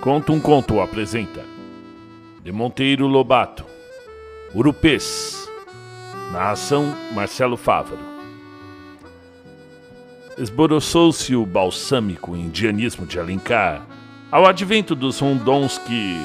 Conta 0.00 0.32
um 0.32 0.40
Conto 0.40 0.80
apresenta. 0.80 1.42
De 2.42 2.50
Monteiro 2.50 3.06
Lobato 3.06 3.66
Urupês. 4.54 5.46
Narração 6.32 6.96
Marcelo 7.12 7.54
Fávaro. 7.58 8.00
Esboroçou-se 10.38 11.36
o 11.36 11.44
balsâmico 11.44 12.34
indianismo 12.34 13.04
de 13.04 13.20
Alencar 13.20 13.86
ao 14.32 14.46
advento 14.46 14.94
dos 14.94 15.18
rondons 15.18 15.76
que, 15.76 16.16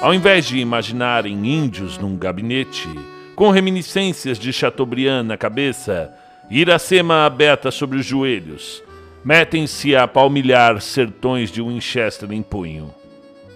ao 0.00 0.14
invés 0.14 0.46
de 0.46 0.56
imaginarem 0.56 1.34
índios 1.46 1.98
num 1.98 2.16
gabinete, 2.16 2.88
com 3.36 3.50
reminiscências 3.50 4.38
de 4.38 4.50
Chateaubriand 4.54 5.24
na 5.24 5.36
cabeça 5.36 6.10
e 6.48 6.60
Iracema 6.60 7.26
aberta 7.26 7.70
sobre 7.70 7.98
os 7.98 8.06
joelhos, 8.06 8.82
metem-se 9.22 9.94
a 9.94 10.08
palmilhar 10.08 10.80
sertões 10.80 11.52
de 11.52 11.60
Winchester 11.60 12.32
em 12.32 12.42
punho. 12.42 12.97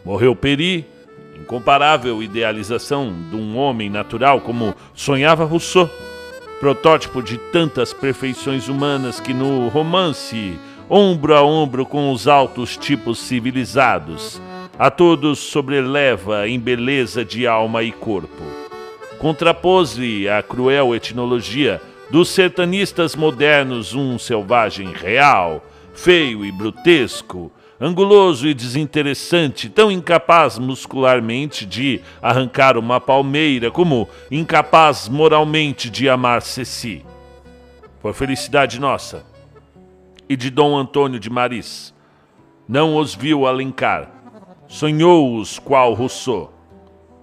Morreu 0.05 0.35
Peri, 0.35 0.85
incomparável 1.39 2.23
idealização 2.23 3.15
de 3.31 3.37
um 3.37 3.57
homem 3.57 3.89
natural 3.89 4.41
como 4.41 4.75
sonhava 4.95 5.45
Rousseau, 5.45 5.89
protótipo 6.59 7.23
de 7.23 7.39
tantas 7.39 7.93
perfeições 7.93 8.69
humanas 8.69 9.21
que 9.21 9.33
no 9.33 9.69
romance, 9.69 10.59
ombro 10.91 11.37
a 11.37 11.43
ombro 11.43 11.87
com 11.87 12.11
os 12.11 12.27
altos 12.27 12.77
tipos 12.77 13.21
civilizados, 13.21 14.43
a 14.77 14.91
todos 14.91 15.39
sobreleva 15.39 16.49
em 16.49 16.59
beleza 16.59 17.25
de 17.25 17.47
alma 17.47 17.85
e 17.85 17.93
corpo. 17.93 18.43
Contrapôs-lhe 19.19 20.29
a 20.29 20.43
cruel 20.43 20.97
etnologia 20.97 21.81
dos 22.11 22.29
sertanistas 22.29 23.15
modernos 23.15 23.95
um 23.95 24.19
selvagem 24.19 24.93
real, 24.93 25.65
feio 25.95 26.45
e 26.45 26.51
brutesco, 26.51 27.53
anguloso 27.83 28.47
e 28.47 28.55
desinteressante, 28.55 29.69
tão 29.69 29.91
incapaz 29.91 30.57
muscularmente 30.57 31.67
de 31.67 32.01
arrancar 32.23 32.79
uma 32.79 33.01
palmeira, 33.01 33.73
como 33.73 34.09
incapaz 34.31 35.09
moralmente 35.09 35.91
de 35.91 36.09
amar 36.09 36.43
Ceci. 36.43 37.05
Por 38.01 38.15
felicidade 38.15 38.81
nossa 38.81 39.27
e 40.29 40.37
de 40.37 40.49
Dom 40.49 40.77
Antônio 40.77 41.19
de 41.19 41.29
Maris, 41.29 41.93
não 42.69 42.97
os 42.97 43.17
viu 43.17 43.49
alencar, 43.49 44.09
sonhou-os 44.69 45.59
qual 45.59 45.93
Rousseau. 45.93 46.53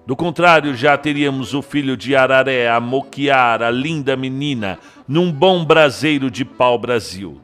Do 0.05 0.13
contrário, 0.13 0.75
já 0.75 0.97
teríamos 0.97 1.53
o 1.53 1.61
filho 1.61 1.95
de 1.95 2.17
Araré 2.17 2.67
a 2.69 2.81
moquear 2.81 3.63
a 3.63 3.71
linda 3.71 4.17
menina 4.17 4.77
num 5.07 5.31
bom 5.31 5.63
braseiro 5.63 6.29
de 6.29 6.43
pau-brasil 6.43 7.39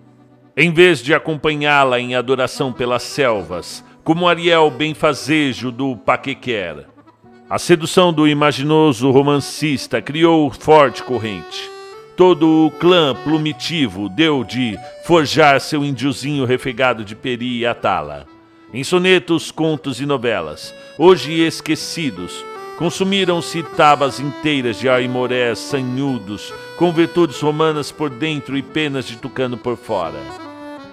em 0.57 0.71
vez 0.71 0.99
de 0.99 1.13
acompanhá-la 1.13 1.99
em 1.99 2.15
adoração 2.15 2.71
pelas 2.71 3.03
selvas, 3.03 3.83
como 4.03 4.27
Ariel 4.27 4.71
benfazejo 4.71 5.71
do 5.71 5.97
Paquequera. 5.97 6.87
A 7.49 7.59
sedução 7.59 8.13
do 8.13 8.27
imaginoso 8.27 9.11
romancista 9.11 10.01
criou 10.01 10.49
forte 10.51 11.03
corrente. 11.03 11.69
Todo 12.15 12.67
o 12.67 12.71
clã 12.71 13.13
plumitivo 13.13 14.07
deu 14.07 14.43
de 14.43 14.79
forjar 15.03 15.59
seu 15.59 15.83
índiozinho 15.83 16.45
refegado 16.45 17.03
de 17.03 17.15
peri 17.15 17.59
e 17.59 17.65
atala. 17.65 18.25
Em 18.73 18.83
sonetos, 18.83 19.51
contos 19.51 19.99
e 19.99 20.05
novelas, 20.05 20.73
hoje 20.97 21.41
esquecidos, 21.41 22.43
consumiram-se 22.77 23.63
tabas 23.63 24.19
inteiras 24.19 24.79
de 24.79 24.89
aimorés 24.89 25.59
sanhudos, 25.59 26.53
com 26.77 26.91
virtudes 26.91 27.39
romanas 27.39 27.91
por 27.91 28.09
dentro 28.09 28.57
e 28.57 28.61
penas 28.61 29.05
de 29.05 29.17
tucano 29.17 29.57
por 29.57 29.77
fora 29.77 30.45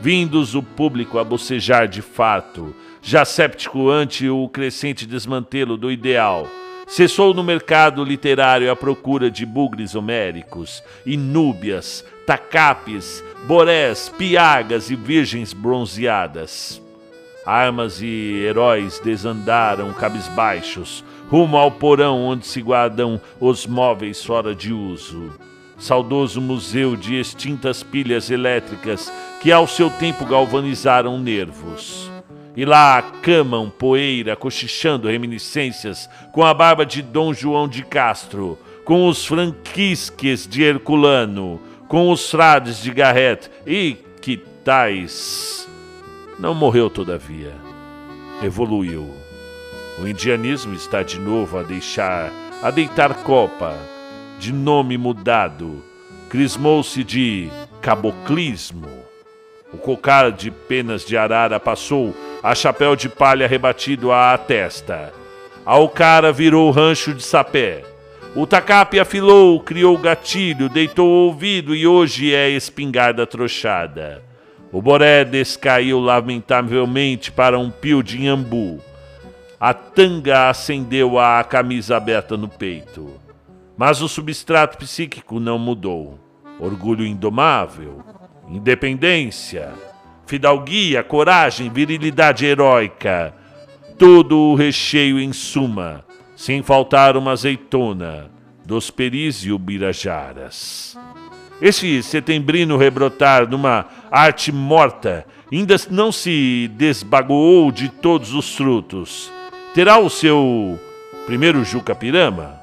vindos 0.02 0.56
o 0.56 0.64
público 0.64 1.16
a 1.16 1.22
bocejar 1.22 1.86
de 1.86 2.02
fato, 2.02 2.74
já 3.00 3.24
séptico 3.24 3.88
ante 3.88 4.28
o 4.28 4.48
crescente 4.48 5.06
desmantelo 5.06 5.76
do 5.76 5.92
ideal. 5.92 6.48
Cessou 6.88 7.32
no 7.32 7.44
mercado 7.44 8.02
literário 8.02 8.68
a 8.68 8.74
procura 8.74 9.30
de 9.30 9.46
bugres 9.46 9.94
homéricos, 9.94 10.82
inúbias, 11.06 12.04
tacapes, 12.26 13.22
borés, 13.46 14.08
piagas 14.18 14.90
e 14.90 14.96
virgens 14.96 15.52
bronzeadas. 15.52 16.82
Armas 17.46 18.02
e 18.02 18.42
heróis 18.44 18.98
desandaram 18.98 19.92
cabisbaixos, 19.92 21.04
rumo 21.32 21.56
ao 21.56 21.70
porão 21.70 22.20
onde 22.20 22.46
se 22.46 22.60
guardam 22.60 23.18
os 23.40 23.66
móveis 23.66 24.22
fora 24.22 24.54
de 24.54 24.70
uso 24.70 25.32
saudoso 25.82 26.40
museu 26.40 26.94
de 26.94 27.18
extintas 27.18 27.82
pilhas 27.82 28.30
elétricas 28.30 29.12
que 29.40 29.50
ao 29.50 29.66
seu 29.66 29.90
tempo 29.90 30.24
galvanizaram 30.24 31.18
nervos. 31.18 32.08
E 32.56 32.64
lá 32.64 33.02
camam 33.20 33.68
poeira, 33.68 34.36
cochichando 34.36 35.08
reminiscências, 35.08 36.08
com 36.30 36.44
a 36.44 36.54
barba 36.54 36.86
de 36.86 37.02
Dom 37.02 37.34
João 37.34 37.66
de 37.66 37.82
Castro, 37.82 38.56
com 38.84 39.08
os 39.08 39.26
franquisques 39.26 40.46
de 40.46 40.62
Herculano, 40.62 41.60
com 41.88 42.12
os 42.12 42.30
frades 42.30 42.80
de 42.80 42.92
Garrett 42.92 43.50
e 43.66 43.96
que 44.20 44.36
tais. 44.36 45.68
Não 46.38 46.54
morreu, 46.54 46.88
todavia. 46.88 47.54
Evoluiu. 48.40 49.21
O 49.98 50.06
indianismo 50.06 50.74
está 50.74 51.02
de 51.02 51.18
novo 51.18 51.58
a 51.58 51.62
deixar, 51.62 52.32
a 52.62 52.70
deitar 52.70 53.14
copa, 53.22 53.76
de 54.38 54.52
nome 54.52 54.96
mudado, 54.96 55.84
crismou-se 56.30 57.04
de 57.04 57.50
caboclismo. 57.80 58.88
O 59.72 59.76
cocar 59.76 60.32
de 60.32 60.50
penas 60.50 61.04
de 61.04 61.16
arara 61.16 61.60
passou 61.60 62.16
a 62.42 62.54
chapéu 62.54 62.96
de 62.96 63.08
palha 63.08 63.46
rebatido 63.46 64.10
à 64.10 64.36
testa. 64.38 65.12
A 65.64 65.76
ocara 65.78 66.32
virou 66.32 66.70
rancho 66.70 67.12
de 67.14 67.22
sapé. 67.22 67.84
O 68.34 68.46
tacape 68.46 68.98
afilou, 68.98 69.60
criou 69.60 69.96
gatilho, 69.98 70.68
deitou 70.68 71.06
o 71.06 71.26
ouvido 71.26 71.74
e 71.74 71.86
hoje 71.86 72.34
é 72.34 72.48
espingarda 72.48 73.26
trochada. 73.26 74.22
O 74.72 74.80
boré 74.80 75.22
descaiu 75.22 76.00
lamentavelmente 76.00 77.30
para 77.30 77.58
um 77.58 77.70
pio 77.70 78.02
de 78.02 78.22
iambu. 78.22 78.80
A 79.64 79.72
tanga 79.72 80.48
acendeu 80.50 81.20
a 81.20 81.44
camisa 81.44 81.96
aberta 81.96 82.36
no 82.36 82.48
peito. 82.48 83.12
Mas 83.76 84.02
o 84.02 84.08
substrato 84.08 84.76
psíquico 84.76 85.38
não 85.38 85.56
mudou. 85.56 86.18
Orgulho 86.58 87.06
indomável, 87.06 88.02
independência, 88.48 89.72
fidalguia, 90.26 91.04
coragem, 91.04 91.70
virilidade 91.70 92.44
heróica, 92.44 93.32
todo 93.96 94.36
o 94.36 94.56
recheio 94.56 95.20
em 95.20 95.32
suma, 95.32 96.04
sem 96.34 96.60
faltar 96.60 97.16
uma 97.16 97.30
azeitona, 97.30 98.32
dos 98.66 98.90
peris 98.90 99.44
e 99.44 99.52
ubirajaras. 99.52 100.98
Esse 101.60 102.02
setembrino 102.02 102.76
rebrotar 102.76 103.48
numa 103.48 103.86
arte 104.10 104.50
morta 104.50 105.24
ainda 105.52 105.76
não 105.88 106.10
se 106.10 106.68
desbagoou 106.74 107.70
de 107.70 107.88
todos 107.88 108.34
os 108.34 108.56
frutos. 108.56 109.30
Terá 109.74 109.98
o 109.98 110.10
seu 110.10 110.78
primeiro 111.26 111.64
Juca 111.64 111.94
Pirama? 111.94 112.62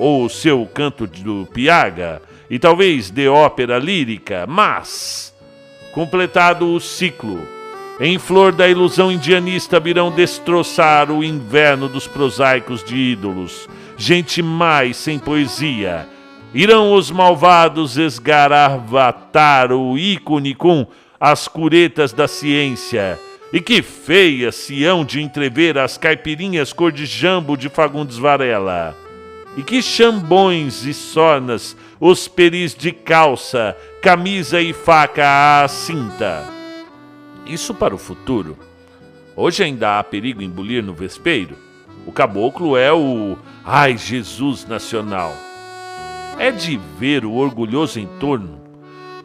ou 0.00 0.24
o 0.24 0.30
seu 0.30 0.66
canto 0.72 1.06
do 1.06 1.46
Piaga, 1.52 2.22
e 2.48 2.58
talvez 2.58 3.10
de 3.10 3.28
ópera 3.28 3.78
lírica, 3.78 4.46
mas, 4.48 5.34
completado 5.92 6.72
o 6.72 6.80
ciclo, 6.80 7.38
em 8.00 8.18
flor 8.18 8.50
da 8.50 8.66
ilusão 8.66 9.12
indianista 9.12 9.78
virão 9.78 10.10
destroçar 10.10 11.12
o 11.12 11.22
inverno 11.22 11.86
dos 11.86 12.06
prosaicos 12.06 12.82
de 12.82 12.96
ídolos, 12.96 13.68
gente 13.98 14.40
mais 14.42 14.96
sem 14.96 15.18
poesia. 15.18 16.08
Irão 16.54 16.94
os 16.94 17.10
malvados 17.10 17.98
esgaravatar 17.98 19.70
o 19.70 19.98
ícone 19.98 20.54
com 20.54 20.86
as 21.20 21.46
curetas 21.46 22.10
da 22.10 22.26
ciência. 22.26 23.20
E 23.52 23.60
que 23.60 23.82
feia 23.82 24.52
se 24.52 24.84
hão 24.84 25.04
de 25.04 25.20
entrever 25.20 25.76
as 25.76 25.98
caipirinhas 25.98 26.72
cor 26.72 26.92
de 26.92 27.04
jambo 27.04 27.56
de 27.56 27.68
Fagundes 27.68 28.16
Varela. 28.16 28.96
E 29.56 29.62
que 29.62 29.82
chambões 29.82 30.84
e 30.84 30.94
sornas, 30.94 31.76
os 31.98 32.28
peris 32.28 32.74
de 32.74 32.92
calça, 32.92 33.76
camisa 34.00 34.60
e 34.60 34.72
faca 34.72 35.64
à 35.64 35.68
cinta. 35.68 36.44
Isso 37.44 37.74
para 37.74 37.94
o 37.94 37.98
futuro. 37.98 38.56
Hoje 39.34 39.64
ainda 39.64 39.98
há 39.98 40.04
perigo 40.04 40.40
em 40.40 40.48
bulir 40.48 40.84
no 40.84 40.94
vespeiro. 40.94 41.56
O 42.06 42.12
caboclo 42.12 42.76
é 42.76 42.92
o 42.92 43.36
Ai 43.64 43.96
Jesus 43.96 44.64
Nacional. 44.66 45.34
É 46.38 46.52
de 46.52 46.80
ver 46.98 47.24
o 47.24 47.32
orgulhoso 47.32 47.98
entorno, 47.98 48.60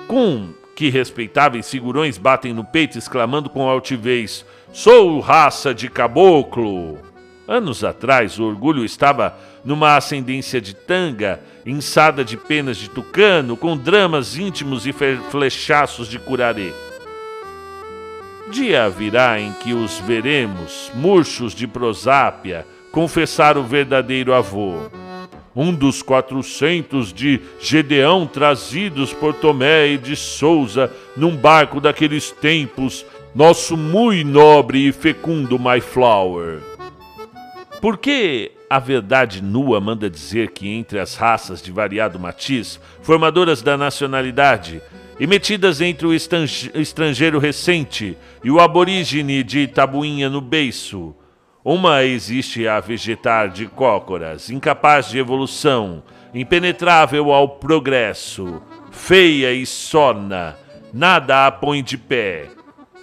com 0.08 0.50
que 0.76 0.90
respeitáveis 0.90 1.70
figurões 1.70 2.18
batem 2.18 2.54
no 2.54 2.64
peito 2.64 2.98
exclamando 2.98 3.50
com 3.50 3.68
altivez: 3.68 4.46
Sou 4.74 5.20
raça 5.20 5.74
de 5.74 5.90
caboclo! 5.90 7.00
Anos 7.48 7.84
atrás, 7.84 8.40
o 8.40 8.44
orgulho 8.44 8.84
estava 8.84 9.38
numa 9.64 9.96
ascendência 9.96 10.60
de 10.60 10.76
tanga, 10.76 11.40
inçada 11.66 12.26
de 12.26 12.36
penas 12.36 12.76
de 12.76 12.90
tucano, 12.90 13.56
com 13.56 13.78
dramas 13.78 14.36
íntimos 14.36 14.86
e 14.86 14.94
flechaços 15.30 16.08
de 16.08 16.20
curarê. 16.20 16.74
Dia 18.52 18.90
virá 18.90 19.40
em 19.40 19.52
que 19.54 19.74
os 19.74 20.00
veremos, 20.00 20.92
murchos 20.94 21.54
de 21.54 21.68
prosápia, 21.68 22.66
confessar 22.92 23.58
o 23.58 23.64
verdadeiro 23.64 24.34
avô. 24.34 25.05
Um 25.56 25.74
dos 25.74 26.04
quatrocentos 26.04 27.14
de 27.14 27.40
Gedeão 27.62 28.28
trazidos 28.28 29.14
por 29.14 29.34
Tomé 29.34 29.88
e 29.88 29.98
de 29.98 30.16
Souza 30.16 30.92
num 31.16 31.36
barco 31.36 31.80
daqueles 31.80 32.30
tempos, 32.30 33.06
nosso 33.34 33.78
muito 33.78 34.28
nobre 34.28 34.88
e 34.88 34.92
fecundo 34.92 35.58
Mayflower. 35.58 36.60
Por 37.80 37.98
que 37.98 38.52
a 38.70 38.80
verdade 38.80 39.42
nua 39.42 39.80
manda 39.80 40.10
dizer 40.10 40.52
que 40.52 40.68
entre 40.68 41.00
as 41.00 41.16
raças 41.16 41.62
de 41.62 41.72
variado 41.72 42.20
matiz, 42.20 42.80
formadoras 43.02 43.62
da 43.62 43.78
nacionalidade, 43.78 44.82
e 45.20 45.26
metidas 45.26 45.80
entre 45.80 46.06
o 46.06 46.14
estrangeiro 46.14 47.40
recente 47.40 48.18
e 48.44 48.52
o 48.52 48.60
aborígene 48.60 49.44
de 49.44 49.60
Itabuinha 49.60 50.30
no 50.30 50.42
beiço, 50.42 51.16
uma 51.66 52.04
existe 52.04 52.68
a 52.68 52.80
vegetar 52.80 53.50
de 53.50 53.66
cócoras, 53.66 54.52
incapaz 54.52 55.10
de 55.10 55.18
evolução, 55.18 56.04
impenetrável 56.32 57.34
ao 57.34 57.50
progresso, 57.50 58.62
feia 58.92 59.52
e 59.52 59.66
sona, 59.66 60.56
nada 60.94 61.48
a 61.48 61.52
põe 61.52 61.82
de 61.82 61.98
pé. 61.98 62.50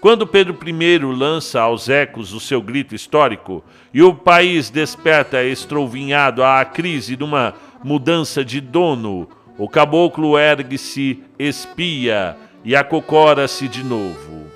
Quando 0.01 0.29
Pedro 0.29 0.57
I 0.65 0.99
lança 0.99 1.61
aos 1.61 1.89
ecos 1.89 2.33
o 2.33 2.39
seu 2.39 2.63
grito 2.63 2.95
histórico 2.95 3.65
e 3.93 4.01
o 4.01 4.15
país 4.15 4.71
desperta 4.71 5.43
estrovinhado 5.43 6.45
à 6.45 6.65
crise 6.65 7.17
de 7.17 7.25
uma 7.25 7.55
mudança 7.83 8.45
de 8.45 8.61
dono, 8.61 9.29
o 9.59 9.69
caboclo 9.69 10.39
ergue-se, 10.39 11.21
espia 11.37 12.37
e 12.65 12.77
acocora-se 12.77 13.67
de 13.67 13.83
novo. 13.83 14.52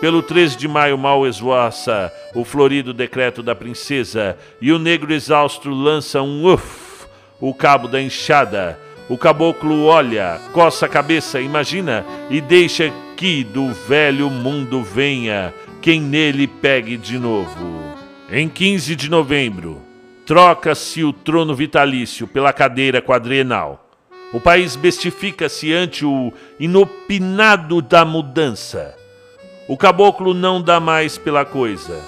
Pelo 0.00 0.22
13 0.22 0.58
de 0.58 0.68
maio 0.68 0.98
mal 0.98 1.26
esvoaça 1.26 2.12
o 2.34 2.44
florido 2.44 2.92
decreto 2.92 3.42
da 3.42 3.54
princesa, 3.54 4.36
e 4.60 4.70
o 4.70 4.78
negro 4.78 5.12
exausto 5.12 5.70
lança 5.70 6.20
um 6.20 6.44
uf, 6.44 7.06
o 7.40 7.54
cabo 7.54 7.88
da 7.88 8.00
enxada. 8.00 8.78
O 9.08 9.16
caboclo 9.16 9.84
olha, 9.84 10.38
coça 10.52 10.84
a 10.84 10.88
cabeça, 10.88 11.40
imagina, 11.40 12.04
e 12.28 12.42
deixa 12.42 12.92
que 13.16 13.42
do 13.42 13.72
velho 13.72 14.28
mundo 14.28 14.82
venha 14.82 15.54
quem 15.80 15.98
nele 15.98 16.46
pegue 16.46 16.98
de 16.98 17.18
novo. 17.18 17.82
Em 18.30 18.50
15 18.50 18.94
de 18.96 19.08
novembro, 19.08 19.80
troca-se 20.26 21.04
o 21.04 21.12
trono 21.12 21.54
vitalício 21.54 22.26
pela 22.26 22.52
cadeira 22.52 23.00
quadrienal. 23.00 23.88
O 24.32 24.40
país 24.40 24.76
bestifica-se 24.76 25.72
ante 25.72 26.04
o 26.04 26.32
inopinado 26.60 27.80
da 27.80 28.04
mudança. 28.04 29.05
O 29.68 29.76
caboclo 29.76 30.32
não 30.32 30.62
dá 30.62 30.78
mais 30.78 31.18
pela 31.18 31.44
coisa. 31.44 32.00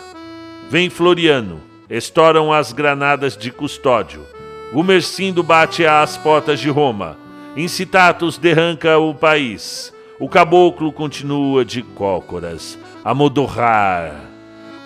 Vem 0.70 0.88
Floriano, 0.88 1.60
estouram 1.90 2.52
as 2.52 2.72
granadas 2.72 3.36
de 3.36 3.50
custódio. 3.50 4.24
Gumercindo 4.72 5.42
bate 5.42 5.84
às 5.84 6.16
portas 6.16 6.60
de 6.60 6.70
Roma. 6.70 7.16
Incitatus 7.56 8.38
derranca 8.38 8.96
o 8.98 9.12
país. 9.12 9.92
O 10.20 10.28
caboclo 10.28 10.92
continua 10.92 11.64
de 11.64 11.82
cócoras, 11.82 12.78
a 13.04 13.12
modorrar. 13.12 14.14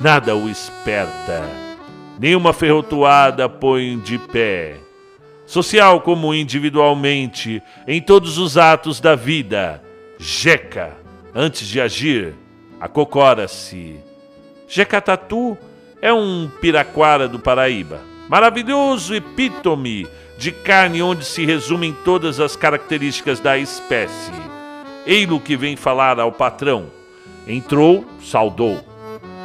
Nada 0.00 0.34
o 0.34 0.48
esperta. 0.48 1.42
Nenhuma 2.18 2.54
ferrotuada 2.54 3.50
põe 3.50 3.98
de 3.98 4.16
pé. 4.16 4.76
Social 5.44 6.00
como 6.00 6.34
individualmente, 6.34 7.62
em 7.86 8.00
todos 8.00 8.38
os 8.38 8.56
atos 8.56 8.98
da 8.98 9.14
vida. 9.14 9.82
Jeca, 10.18 10.96
antes 11.34 11.68
de 11.68 11.78
agir, 11.78 12.34
acocora-se. 12.82 14.00
Jecatatu 14.66 15.56
é 16.00 16.12
um 16.12 16.50
piraquara 16.60 17.28
do 17.28 17.38
Paraíba, 17.38 18.00
maravilhoso 18.28 19.14
epítome 19.14 20.08
de 20.36 20.50
carne 20.50 21.00
onde 21.00 21.24
se 21.24 21.46
resumem 21.46 21.96
todas 22.04 22.40
as 22.40 22.56
características 22.56 23.38
da 23.38 23.56
espécie. 23.56 24.32
Eilo 25.06 25.38
que 25.38 25.56
vem 25.56 25.76
falar 25.76 26.18
ao 26.18 26.32
patrão. 26.32 26.86
Entrou, 27.46 28.04
saudou. 28.20 28.84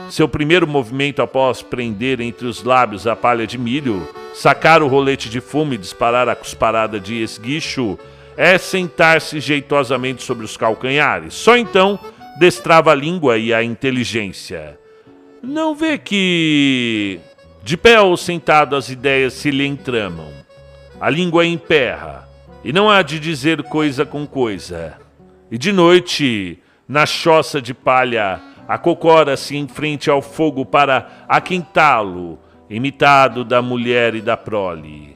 Seu 0.10 0.28
primeiro 0.28 0.66
movimento 0.66 1.22
após 1.22 1.62
prender 1.62 2.20
entre 2.20 2.48
os 2.48 2.64
lábios 2.64 3.06
a 3.06 3.16
palha 3.16 3.46
de 3.46 3.60
milho, 3.60 4.08
sacar 4.34 4.82
o 4.82 4.88
rolete 4.88 5.30
de 5.30 5.42
fumo 5.42 5.76
e 5.76 5.78
disparar 5.78 6.28
a 6.28 6.36
cusparada 6.36 7.00
de 7.00 7.22
esguicho 7.22 8.00
é 8.36 8.58
sentar-se 8.58 9.40
jeitosamente 9.40 10.24
sobre 10.24 10.44
os 10.44 10.58
calcanhares. 10.58 11.36
Só 11.36 11.56
então 11.56 12.00
destrava 12.40 12.92
a 12.92 12.96
língua 12.96 13.38
e 13.38 13.54
a 13.54 13.64
inteligência. 13.64 14.80
Não 15.42 15.76
vê 15.76 15.98
que, 15.98 17.20
de 17.64 17.76
pé 17.78 18.00
ou 18.00 18.16
sentado, 18.16 18.76
as 18.76 18.90
ideias 18.90 19.34
se 19.34 19.50
lhe 19.52 19.66
entramam. 19.66 20.32
A 21.00 21.10
língua 21.10 21.46
emperra, 21.46 22.28
e 22.64 22.74
não 22.74 22.90
há 22.90 23.02
de 23.02 23.20
dizer 23.20 23.64
coisa 23.64 24.06
com 24.06 24.26
coisa. 24.26 24.98
E 25.50 25.58
de 25.58 25.72
noite, 25.72 26.60
na 26.88 27.06
choça 27.06 27.62
de 27.62 27.74
palha, 27.74 28.42
acocora-se 28.68 29.56
em 29.56 29.68
frente 29.68 30.10
ao 30.10 30.22
fogo 30.22 30.66
para 30.66 31.26
aquintá-lo, 31.28 32.40
imitado 32.70 33.46
da 33.46 33.62
mulher 33.62 34.16
e 34.16 34.22
da 34.22 34.36
prole. 34.36 35.16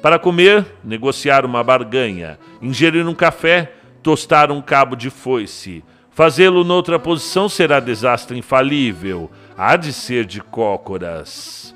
Para 0.00 0.18
comer, 0.18 0.64
negociar 0.84 1.44
uma 1.44 1.62
barganha, 1.62 2.38
ingerir 2.62 3.06
um 3.06 3.14
café, 3.14 3.72
tostar 4.02 4.50
um 4.50 4.62
cabo 4.62 4.94
de 4.94 5.10
foice, 5.10 5.82
Fazê-lo 6.16 6.64
noutra 6.64 6.98
posição 6.98 7.46
será 7.46 7.78
desastre 7.78 8.38
infalível, 8.38 9.30
há 9.54 9.76
de 9.76 9.92
ser 9.92 10.24
de 10.24 10.40
cócoras. 10.40 11.74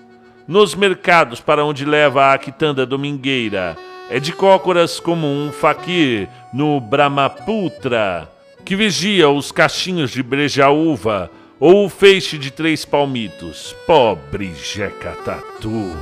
Nos 0.48 0.74
mercados 0.74 1.42
para 1.42 1.62
onde 1.62 1.84
leva 1.84 2.32
a 2.32 2.38
quitanda 2.38 2.86
domingueira, 2.86 3.76
é 4.08 4.18
de 4.18 4.32
cócoras 4.32 4.98
como 4.98 5.26
um 5.26 5.52
faquir 5.52 6.26
no 6.54 6.80
Brahmaputra, 6.80 8.30
que 8.64 8.74
vigia 8.74 9.28
os 9.28 9.52
cachinhos 9.52 10.10
de 10.10 10.22
brejaúva 10.22 11.30
ou 11.60 11.84
o 11.84 11.90
feixe 11.90 12.38
de 12.38 12.50
três 12.50 12.82
palmitos. 12.82 13.76
Pobre 13.86 14.54
Jeca 14.54 15.12
Tatu! 15.22 15.94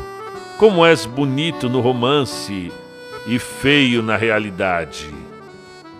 Como 0.58 0.86
és 0.86 1.06
bonito 1.06 1.68
no 1.68 1.80
romance 1.80 2.70
e 3.26 3.36
feio 3.40 4.00
na 4.00 4.16
realidade. 4.16 5.12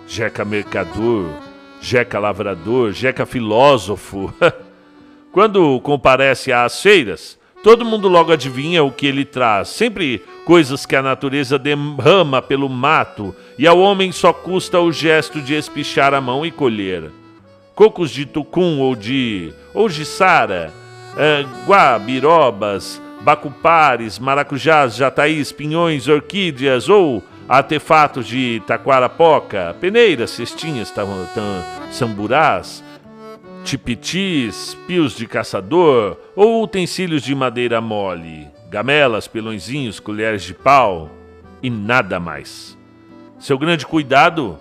Jeca 0.07 0.45
Mercador 0.45 1.48
Jeca 1.89 2.19
lavrador, 2.19 2.93
Jeca 2.93 3.25
filósofo. 3.25 4.31
Quando 5.33 5.81
comparece 5.81 6.53
às 6.53 6.83
feiras, 6.83 7.39
todo 7.63 7.83
mundo 7.83 8.09
logo 8.09 8.31
adivinha 8.31 8.85
o 8.85 8.93
que 8.93 9.07
ele 9.07 9.25
traz. 9.25 9.69
Sempre 9.69 10.23
coisas 10.45 10.85
que 10.85 10.95
a 10.95 11.01
natureza 11.01 11.59
derrama 11.59 12.43
pelo 12.43 12.69
mato 12.69 13.35
e 13.59 13.67
ao 13.67 13.79
homem 13.79 14.13
só 14.13 14.35
custa 14.35 14.79
o 14.79 14.93
gesto 14.93 15.41
de 15.41 15.55
espichar 15.55 16.13
a 16.13 16.21
mão 16.21 16.45
e 16.45 16.51
colher. 16.51 17.11
Cocos 17.75 18.11
de 18.11 18.27
tucum 18.27 18.81
ou 18.81 18.95
de 18.95 19.55
ou 19.73 19.89
de 19.89 20.05
sara, 20.05 20.71
é, 21.17 21.47
guabirobas, 21.67 23.01
bacupares, 23.23 24.19
maracujás, 24.19 24.95
jataís, 24.95 25.53
pinhões, 25.53 26.07
orquídeas 26.07 26.91
ou 26.91 27.25
artefatos 27.49 28.27
de 28.27 28.63
taquarapoca, 28.67 29.75
peneiras, 29.81 30.31
cestinhas, 30.31 30.93
samburás, 31.91 32.85
tipitis, 33.65 34.77
pios 34.87 35.17
de 35.17 35.27
caçador 35.27 36.17
ou 36.37 36.63
utensílios 36.63 37.23
de 37.23 37.35
madeira 37.35 37.81
mole, 37.81 38.49
gamelas, 38.71 39.27
pelõezinhos, 39.27 39.99
colheres 39.99 40.43
de 40.43 40.53
pau 40.53 41.11
e 41.63 41.71
nada 41.71 42.21
mais. 42.21 42.77
Seu 43.39 43.57
grande 43.57 43.87
cuidado 43.87 44.59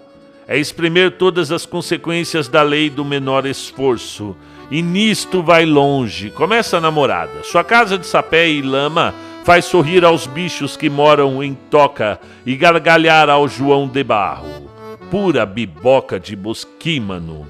é 0.48 0.58
espremer 0.58 1.12
todas 1.12 1.52
as 1.52 1.66
consequências 1.66 2.48
da 2.48 2.62
lei 2.62 2.90
do 2.90 3.04
menor 3.04 3.46
esforço. 3.46 4.36
E 4.70 4.82
nisto 4.82 5.42
vai 5.42 5.66
longe. 5.66 6.30
Começa 6.30 6.78
a 6.78 6.82
namorada. 6.82 7.44
Sua 7.44 7.64
casa 7.64 7.98
de 7.98 8.06
sapé 8.06 8.50
e 8.50 8.62
lama 8.62 9.14
faz 9.48 9.64
sorrir 9.64 10.04
aos 10.04 10.28
bichos 10.28 10.76
que 10.76 10.90
moram 10.90 11.42
em 11.42 11.54
toca 11.54 12.20
e 12.46 12.54
gargalhar 12.58 13.30
ao 13.30 13.48
João 13.48 13.88
de 13.88 14.04
Barro. 14.04 14.70
Pura 15.10 15.46
biboca 15.46 16.20
de 16.20 16.36
bosquímano. 16.36 17.48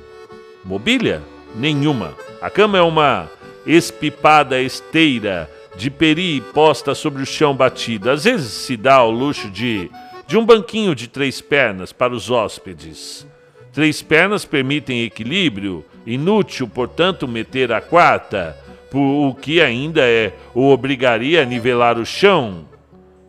Mobília? 0.63 1.23
Nenhuma. 1.55 2.13
A 2.39 2.51
cama 2.51 2.77
é 2.77 2.83
uma 2.83 3.27
espipada 3.65 4.61
esteira 4.61 5.49
de 5.75 5.89
peri 5.89 6.39
posta 6.53 6.93
sobre 6.93 7.23
o 7.23 7.25
chão 7.25 7.55
batido. 7.55 8.11
Às 8.11 8.25
vezes 8.25 8.51
se 8.51 8.77
dá 8.77 8.97
ao 8.97 9.09
luxo 9.09 9.49
de, 9.49 9.89
de 10.27 10.37
um 10.37 10.45
banquinho 10.45 10.93
de 10.93 11.07
três 11.07 11.41
pernas 11.41 11.91
para 11.91 12.13
os 12.13 12.29
hóspedes. 12.29 13.25
Três 13.73 14.03
pernas 14.03 14.45
permitem 14.45 15.01
equilíbrio, 15.01 15.83
inútil, 16.05 16.67
portanto, 16.67 17.27
meter 17.27 17.71
a 17.71 17.81
quarta 17.81 18.55
o 18.93 19.35
que 19.35 19.61
ainda 19.61 20.01
é 20.01 20.33
o 20.53 20.69
obrigaria 20.69 21.41
a 21.41 21.45
nivelar 21.45 21.97
o 21.97 22.05
chão, 22.05 22.65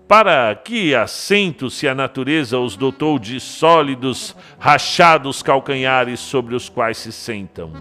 para 0.06 0.54
que 0.54 0.94
assento 0.94 1.68
se 1.68 1.86
a 1.86 1.94
natureza 1.94 2.58
os 2.58 2.76
dotou 2.76 3.18
de 3.18 3.38
sólidos, 3.38 4.34
rachados 4.58 5.42
calcanhares 5.42 6.20
sobre 6.20 6.54
os 6.54 6.68
quais 6.68 6.96
se 6.96 7.12
sentam. 7.12 7.72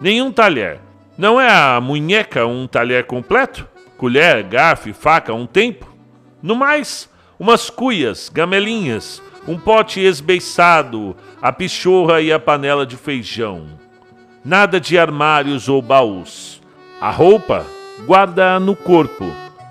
Nenhum 0.00 0.32
talher. 0.32 0.80
Não 1.18 1.38
é 1.38 1.50
a 1.50 1.78
munheca 1.80 2.46
um 2.46 2.66
talher 2.66 3.04
completo? 3.04 3.68
Colher, 3.98 4.42
garfo 4.44 4.88
e 4.88 4.94
faca 4.94 5.34
um 5.34 5.46
tempo? 5.46 5.86
No 6.42 6.56
mais, 6.56 7.10
umas 7.38 7.68
cuias, 7.68 8.30
gamelinhas, 8.30 9.22
um 9.46 9.58
pote 9.58 10.00
esbeiçado, 10.00 11.14
a 11.42 11.52
pichorra 11.52 12.22
e 12.22 12.32
a 12.32 12.38
panela 12.38 12.86
de 12.86 12.96
feijão. 12.96 13.66
Nada 14.42 14.80
de 14.80 14.98
armários 14.98 15.68
ou 15.68 15.82
baús. 15.82 16.59
A 17.00 17.10
roupa 17.10 17.64
guarda 18.04 18.60
no 18.60 18.76
corpo. 18.76 19.24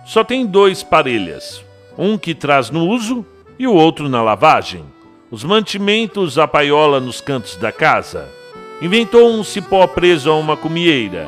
Só 0.04 0.24
tem 0.24 0.48
dois 0.48 0.82
parelhas, 0.82 1.64
um 1.96 2.18
que 2.18 2.34
traz 2.34 2.72
no 2.72 2.88
uso 2.88 3.24
e 3.60 3.68
o 3.68 3.74
outro 3.74 4.10
na 4.10 4.24
lavagem. 4.24 4.84
Os 5.30 5.44
mantimentos 5.44 6.40
a 6.40 6.48
paiola 6.48 7.00
nos 7.00 7.22
cantos 7.22 7.56
da 7.56 7.72
casa. 7.72 8.28
Inventou 8.82 9.30
um 9.30 9.44
cipó 9.44 9.86
preso 9.86 10.32
a 10.32 10.36
uma 10.36 10.58
cumieira, 10.58 11.28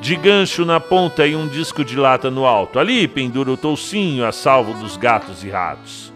de 0.00 0.16
gancho 0.16 0.64
na 0.64 0.80
ponta 0.80 1.24
e 1.24 1.36
um 1.36 1.46
disco 1.46 1.84
de 1.84 1.96
lata 1.96 2.32
no 2.32 2.44
alto. 2.44 2.80
Ali 2.80 3.06
pendura 3.06 3.52
o 3.52 3.56
toucinho 3.56 4.26
a 4.26 4.32
salvo 4.32 4.74
dos 4.74 4.96
gatos 4.96 5.44
e 5.44 5.50
ratos. 5.50 6.12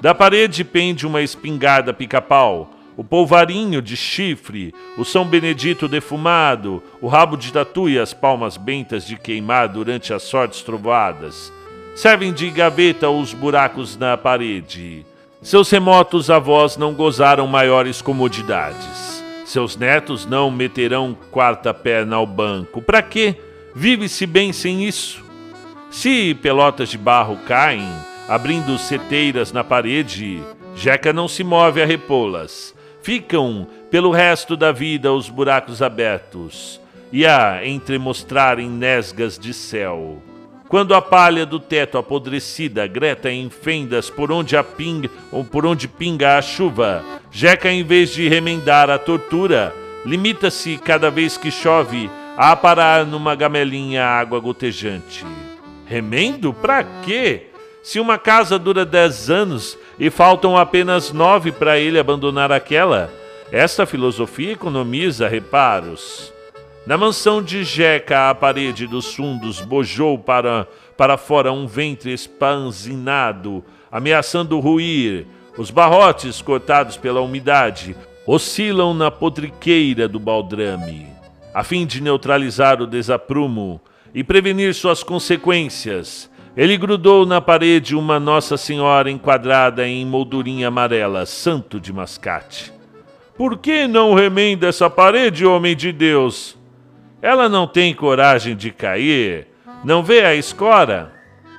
Da 0.00 0.14
parede 0.14 0.64
pende 0.64 1.06
uma 1.06 1.20
espingarda 1.20 1.92
pica-pau, 1.92 2.70
o 2.96 3.02
polvarinho 3.02 3.80
de 3.80 3.96
chifre, 3.96 4.74
o 4.98 5.04
São 5.04 5.24
Benedito 5.24 5.88
defumado, 5.88 6.82
o 7.00 7.08
rabo 7.08 7.36
de 7.36 7.52
tatu 7.52 7.88
e 7.88 7.98
as 7.98 8.12
palmas 8.12 8.56
bentas 8.56 9.06
de 9.06 9.16
queimar 9.16 9.68
durante 9.68 10.12
as 10.12 10.22
sortes 10.22 10.62
trovoadas. 10.62 11.52
Servem 11.94 12.32
de 12.32 12.50
gaveta 12.50 13.08
os 13.08 13.32
buracos 13.34 13.96
na 13.96 14.16
parede. 14.16 15.04
Seus 15.42 15.70
remotos 15.70 16.30
avós 16.30 16.76
não 16.76 16.94
gozaram 16.94 17.46
maiores 17.46 18.00
comodidades. 18.00 19.22
Seus 19.44 19.76
netos 19.76 20.24
não 20.24 20.50
meterão 20.50 21.16
quarta 21.30 21.74
perna 21.74 22.16
ao 22.16 22.26
banco. 22.26 22.80
Para 22.80 23.02
quê? 23.02 23.36
Vive-se 23.74 24.24
bem 24.26 24.52
sem 24.52 24.84
isso. 24.84 25.22
Se 25.90 26.34
pelotas 26.40 26.88
de 26.88 26.96
barro 26.96 27.36
caem, 27.46 27.86
abrindo 28.28 28.78
seteiras 28.78 29.52
na 29.52 29.62
parede, 29.62 30.42
Jeca 30.74 31.12
não 31.12 31.28
se 31.28 31.44
move 31.44 31.82
a 31.82 31.86
repô-las. 31.86 32.74
Ficam, 33.02 33.66
pelo 33.90 34.12
resto 34.12 34.56
da 34.56 34.70
vida, 34.70 35.12
os 35.12 35.28
buracos 35.28 35.82
abertos 35.82 36.80
e 37.12 37.26
a 37.26 37.66
entremostrarem 37.66 38.70
nesgas 38.70 39.38
de 39.38 39.52
céu. 39.52 40.22
Quando 40.68 40.94
a 40.94 41.02
palha 41.02 41.44
do 41.44 41.60
teto 41.60 41.98
apodrecida 41.98 42.86
greta 42.86 43.30
em 43.30 43.50
fendas 43.50 44.08
por 44.08 44.32
onde, 44.32 44.56
a 44.56 44.64
pinga, 44.64 45.10
ou 45.30 45.44
por 45.44 45.66
onde 45.66 45.86
pinga 45.86 46.38
a 46.38 46.42
chuva, 46.42 47.04
Jeca, 47.30 47.70
em 47.70 47.82
vez 47.82 48.10
de 48.10 48.28
remendar 48.28 48.88
a 48.88 48.98
tortura, 48.98 49.74
limita-se 50.06 50.78
cada 50.78 51.10
vez 51.10 51.36
que 51.36 51.50
chove 51.50 52.08
a 52.36 52.56
parar 52.56 53.04
numa 53.04 53.34
gamelinha 53.34 54.04
água 54.04 54.40
gotejante. 54.40 55.26
Remendo? 55.86 56.54
Pra 56.54 56.82
quê? 57.04 57.48
Se 57.82 57.98
uma 57.98 58.16
casa 58.16 58.58
dura 58.58 58.86
dez 58.86 59.28
anos 59.28 59.76
e 59.98 60.10
faltam 60.10 60.56
apenas 60.56 61.12
nove 61.12 61.52
para 61.52 61.78
ele 61.78 61.98
abandonar 61.98 62.50
aquela, 62.50 63.10
esta 63.50 63.84
filosofia 63.84 64.52
economiza 64.52 65.28
reparos. 65.28 66.32
Na 66.84 66.98
mansão 66.98 67.42
de 67.42 67.62
Jeca, 67.62 68.30
a 68.30 68.34
parede 68.34 68.86
dos 68.86 69.14
fundos 69.14 69.60
bojou 69.60 70.18
para, 70.18 70.66
para 70.96 71.16
fora 71.16 71.52
um 71.52 71.66
ventre 71.66 72.12
espanzinado, 72.12 73.64
ameaçando 73.90 74.58
ruir. 74.58 75.26
Os 75.56 75.70
barrotes, 75.70 76.40
cortados 76.40 76.96
pela 76.96 77.20
umidade, 77.20 77.94
oscilam 78.26 78.94
na 78.94 79.10
podriqueira 79.10 80.08
do 80.08 80.18
baldrame. 80.18 81.06
A 81.54 81.62
fim 81.62 81.86
de 81.86 82.00
neutralizar 82.00 82.80
o 82.80 82.86
desaprumo 82.86 83.80
e 84.14 84.24
prevenir 84.24 84.74
suas 84.74 85.02
consequências, 85.02 86.30
ele 86.56 86.76
grudou 86.76 87.24
na 87.24 87.40
parede 87.40 87.96
uma 87.96 88.20
Nossa 88.20 88.58
Senhora 88.58 89.10
enquadrada 89.10 89.86
em 89.88 90.04
moldurinha 90.04 90.68
amarela, 90.68 91.24
santo 91.24 91.80
de 91.80 91.92
mascate. 91.92 92.72
Por 93.36 93.56
que 93.56 93.86
não 93.86 94.12
remenda 94.12 94.66
essa 94.66 94.90
parede, 94.90 95.46
homem 95.46 95.74
de 95.74 95.90
Deus? 95.92 96.58
Ela 97.22 97.48
não 97.48 97.66
tem 97.66 97.94
coragem 97.94 98.54
de 98.54 98.70
cair. 98.70 99.46
Não 99.82 100.02
vê 100.02 100.20
a 100.20 100.34
escora? 100.34 101.12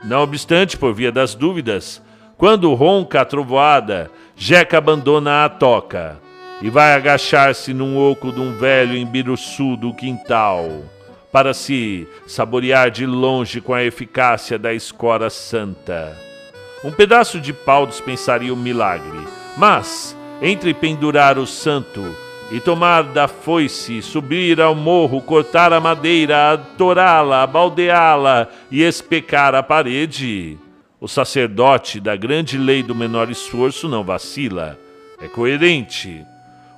Não 0.03 0.21
obstante, 0.21 0.77
por 0.77 0.93
via 0.93 1.11
das 1.11 1.33
dúvidas, 1.33 2.01
quando 2.37 2.73
ronca 2.73 3.21
a 3.21 3.25
trovoada, 3.25 4.11
Jeca 4.35 4.77
abandona 4.77 5.45
a 5.45 5.49
toca 5.49 6.19
e 6.61 6.69
vai 6.69 6.93
agachar-se 6.93 7.73
num 7.73 7.97
oco 7.97 8.31
de 8.31 8.39
um 8.39 8.53
velho 8.53 8.95
embiruçu 8.95 9.75
do 9.75 9.93
quintal 9.93 10.83
para 11.33 11.51
se 11.51 12.07
saborear 12.27 12.91
de 12.91 13.07
longe 13.07 13.59
com 13.59 13.73
a 13.73 13.83
eficácia 13.83 14.59
da 14.59 14.71
escora 14.71 15.31
santa. 15.31 16.15
Um 16.83 16.91
pedaço 16.91 17.41
de 17.41 17.51
pau 17.51 17.87
dispensaria 17.87 18.53
o 18.53 18.57
milagre, 18.57 19.17
mas, 19.57 20.15
entre 20.39 20.75
pendurar 20.75 21.39
o 21.39 21.47
santo 21.47 22.15
e 22.51 22.59
tomar 22.59 23.01
da 23.01 23.27
foice, 23.27 23.99
subir 24.03 24.61
ao 24.61 24.75
morro, 24.75 25.19
cortar 25.23 25.73
a 25.73 25.79
madeira, 25.79 26.53
atorá-la, 26.53 27.41
abaldeá-la 27.41 28.47
e 28.69 28.83
especar 28.83 29.55
a 29.55 29.63
parede, 29.63 30.55
o 31.01 31.07
sacerdote 31.07 31.99
da 31.99 32.15
grande 32.15 32.59
lei 32.59 32.83
do 32.83 32.93
menor 32.93 33.31
esforço 33.31 33.89
não 33.89 34.03
vacila, 34.03 34.77
é 35.19 35.27
coerente 35.27 36.23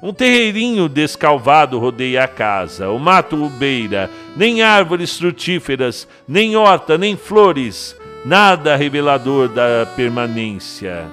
um 0.05 0.13
terreirinho 0.13 0.87
descalvado 0.87 1.79
rodeia 1.79 2.25
a 2.25 2.27
casa, 2.27 2.91
o 2.91 2.99
mato 2.99 3.43
o 3.43 3.49
beira, 3.49 4.07
nem 4.37 4.61
árvores 4.61 5.17
frutíferas, 5.17 6.07
nem 6.27 6.55
horta, 6.55 6.95
nem 6.95 7.17
flores, 7.17 7.99
nada 8.23 8.75
revelador 8.75 9.49
da 9.49 9.87
permanência. 9.95 11.07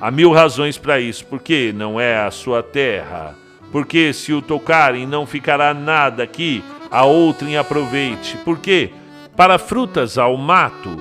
Há 0.00 0.08
mil 0.12 0.30
razões 0.30 0.78
para 0.78 1.00
isso, 1.00 1.26
porque 1.26 1.74
não 1.74 2.00
é 2.00 2.16
a 2.16 2.30
sua 2.30 2.62
terra, 2.62 3.34
porque 3.72 4.12
se 4.12 4.32
o 4.32 4.40
tocarem 4.40 5.04
não 5.04 5.26
ficará 5.26 5.74
nada 5.74 6.22
aqui, 6.22 6.62
a 6.92 7.04
outrem 7.04 7.56
aproveite, 7.56 8.38
porque 8.44 8.90
para 9.36 9.58
frutas 9.58 10.16
ao 10.16 10.36
mato, 10.36 10.96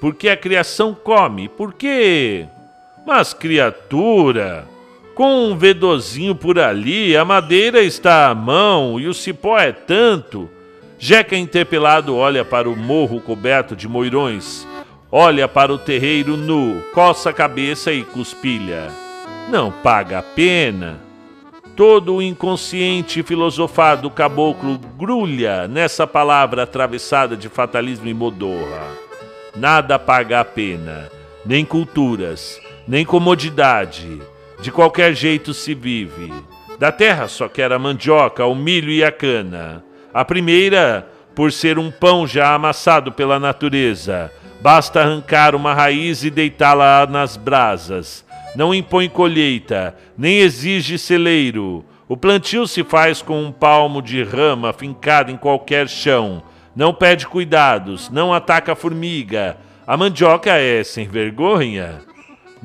porque 0.00 0.28
a 0.28 0.36
criação 0.36 0.92
come, 0.92 1.48
porque... 1.48 2.48
Mas 3.06 3.32
criatura, 3.32 4.66
com 5.14 5.46
um 5.46 5.56
vedozinho 5.56 6.34
por 6.34 6.58
ali, 6.58 7.16
a 7.16 7.24
madeira 7.24 7.80
está 7.80 8.28
à 8.28 8.34
mão 8.34 8.98
e 8.98 9.06
o 9.06 9.14
cipó 9.14 9.58
é 9.58 9.70
tanto. 9.72 10.50
Jeca 10.98 11.36
interpelado 11.36 12.16
olha 12.16 12.44
para 12.44 12.68
o 12.68 12.76
morro 12.76 13.20
coberto 13.20 13.76
de 13.76 13.86
moirões, 13.86 14.66
olha 15.10 15.46
para 15.46 15.72
o 15.72 15.78
terreiro 15.78 16.36
nu, 16.36 16.82
coça 16.92 17.30
a 17.30 17.32
cabeça 17.32 17.92
e 17.92 18.02
cuspilha. 18.02 18.88
Não 19.48 19.70
paga 19.70 20.18
a 20.18 20.22
pena. 20.22 20.98
Todo 21.76 22.16
o 22.16 22.22
inconsciente 22.22 23.22
filosofar 23.22 23.96
do 23.96 24.08
caboclo 24.08 24.78
grulha 24.96 25.68
nessa 25.68 26.06
palavra 26.06 26.62
atravessada 26.62 27.36
de 27.36 27.48
fatalismo 27.48 28.08
e 28.08 28.14
modorra. 28.14 28.86
Nada 29.54 29.98
paga 29.98 30.40
a 30.40 30.44
pena, 30.44 31.10
nem 31.44 31.64
culturas, 31.64 32.60
nem 32.86 33.04
comodidade 33.04 34.20
de 34.64 34.72
qualquer 34.72 35.12
jeito 35.12 35.52
se 35.52 35.74
vive. 35.74 36.32
Da 36.78 36.90
terra 36.90 37.28
só 37.28 37.48
quer 37.48 37.70
a 37.70 37.78
mandioca, 37.78 38.46
o 38.46 38.54
milho 38.54 38.90
e 38.90 39.04
a 39.04 39.12
cana. 39.12 39.84
A 40.12 40.24
primeira, 40.24 41.06
por 41.34 41.52
ser 41.52 41.78
um 41.78 41.90
pão 41.90 42.26
já 42.26 42.54
amassado 42.54 43.12
pela 43.12 43.38
natureza, 43.38 44.32
basta 44.62 45.02
arrancar 45.02 45.54
uma 45.54 45.74
raiz 45.74 46.24
e 46.24 46.30
deitá-la 46.30 47.06
nas 47.06 47.36
brasas. 47.36 48.24
Não 48.56 48.74
impõe 48.74 49.06
colheita, 49.06 49.94
nem 50.16 50.38
exige 50.38 50.96
celeiro. 50.96 51.84
O 52.08 52.16
plantio 52.16 52.66
se 52.66 52.82
faz 52.82 53.20
com 53.20 53.44
um 53.44 53.52
palmo 53.52 54.00
de 54.00 54.22
rama 54.24 54.72
fincado 54.72 55.30
em 55.30 55.36
qualquer 55.36 55.90
chão. 55.90 56.42
Não 56.74 56.94
pede 56.94 57.26
cuidados, 57.26 58.08
não 58.08 58.32
ataca 58.32 58.72
a 58.72 58.76
formiga. 58.76 59.58
A 59.86 59.94
mandioca 59.94 60.52
é 60.52 60.82
sem 60.82 61.06
vergonha. 61.06 62.13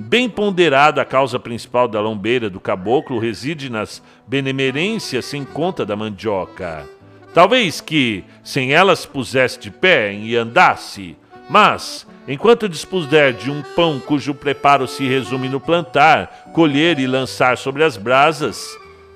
Bem 0.01 0.29
ponderada, 0.29 1.01
a 1.01 1.05
causa 1.05 1.37
principal 1.37 1.85
da 1.85 1.99
lombeira 1.99 2.49
do 2.49 2.57
caboclo 2.57 3.19
reside 3.19 3.69
nas 3.69 4.01
benemerências 4.25 5.25
sem 5.25 5.43
conta 5.43 5.85
da 5.85 5.93
mandioca. 5.93 6.87
Talvez 7.33 7.81
que, 7.81 8.23
sem 8.41 8.71
ela 8.71 8.95
se 8.95 9.05
pusesse 9.05 9.59
de 9.59 9.69
pé 9.69 10.13
e 10.13 10.37
andasse, 10.37 11.17
mas, 11.49 12.07
enquanto 12.25 12.69
dispuser 12.69 13.33
de 13.33 13.51
um 13.51 13.61
pão 13.75 13.99
cujo 13.99 14.33
preparo 14.33 14.87
se 14.87 15.05
resume 15.05 15.49
no 15.49 15.59
plantar, 15.59 16.49
colher 16.53 16.97
e 16.97 17.05
lançar 17.05 17.57
sobre 17.57 17.83
as 17.83 17.97
brasas, 17.97 18.65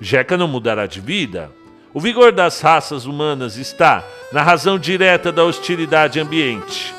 Jeca 0.02 0.36
não 0.36 0.46
mudará 0.46 0.86
de 0.86 1.00
vida. 1.00 1.50
O 1.94 2.00
vigor 2.00 2.30
das 2.30 2.60
raças 2.60 3.06
humanas 3.06 3.56
está 3.56 4.04
na 4.30 4.42
razão 4.42 4.78
direta 4.78 5.32
da 5.32 5.44
hostilidade 5.44 6.20
ambiente. 6.20 6.94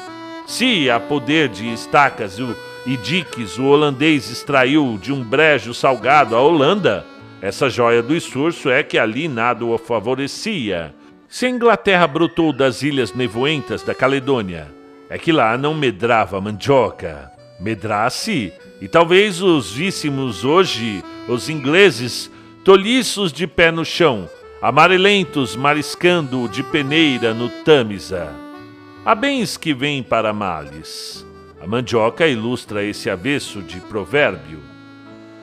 Se 0.47 0.89
há 0.89 0.99
poder 0.99 1.49
de 1.49 1.71
estacas 1.71 2.39
o 2.39 2.55
e 2.85 2.95
diques 2.97 3.57
o 3.57 3.65
holandês 3.65 4.29
extraiu 4.29 4.97
de 5.01 5.11
um 5.11 5.23
brejo 5.23 5.73
salgado 5.73 6.35
a 6.35 6.41
Holanda, 6.41 7.05
essa 7.41 7.69
joia 7.69 8.01
do 8.01 8.15
esforço 8.15 8.69
é 8.69 8.81
que 8.81 8.97
ali 8.97 9.27
nada 9.27 9.65
o 9.65 9.77
favorecia. 9.77 10.95
Se 11.27 11.45
a 11.45 11.49
Inglaterra 11.49 12.07
brotou 12.07 12.53
das 12.53 12.81
ilhas 12.81 13.13
nevoentas 13.13 13.83
da 13.83 13.93
Caledônia, 13.93 14.73
é 15.09 15.17
que 15.17 15.31
lá 15.31 15.57
não 15.57 15.73
medrava 15.73 16.39
mandioca. 16.41 17.31
Medrasse, 17.59 18.51
e 18.81 18.87
talvez 18.87 19.41
os 19.41 19.71
víssemos 19.71 20.43
hoje, 20.43 21.03
os 21.27 21.49
ingleses, 21.49 22.31
toliços 22.63 23.31
de 23.31 23.45
pé 23.45 23.71
no 23.71 23.85
chão, 23.85 24.29
amarelentos 24.61 25.55
mariscando 25.55 26.49
de 26.49 26.63
peneira 26.63 27.33
no 27.33 27.49
Tâmisa. 27.63 28.29
Há 29.05 29.13
bens 29.13 29.55
que 29.55 29.73
vêm 29.73 30.01
para 30.01 30.33
males. 30.33 31.25
A 31.61 31.67
mandioca 31.67 32.27
ilustra 32.27 32.83
esse 32.83 33.09
avesso 33.09 33.61
de 33.61 33.79
provérbio. 33.79 34.59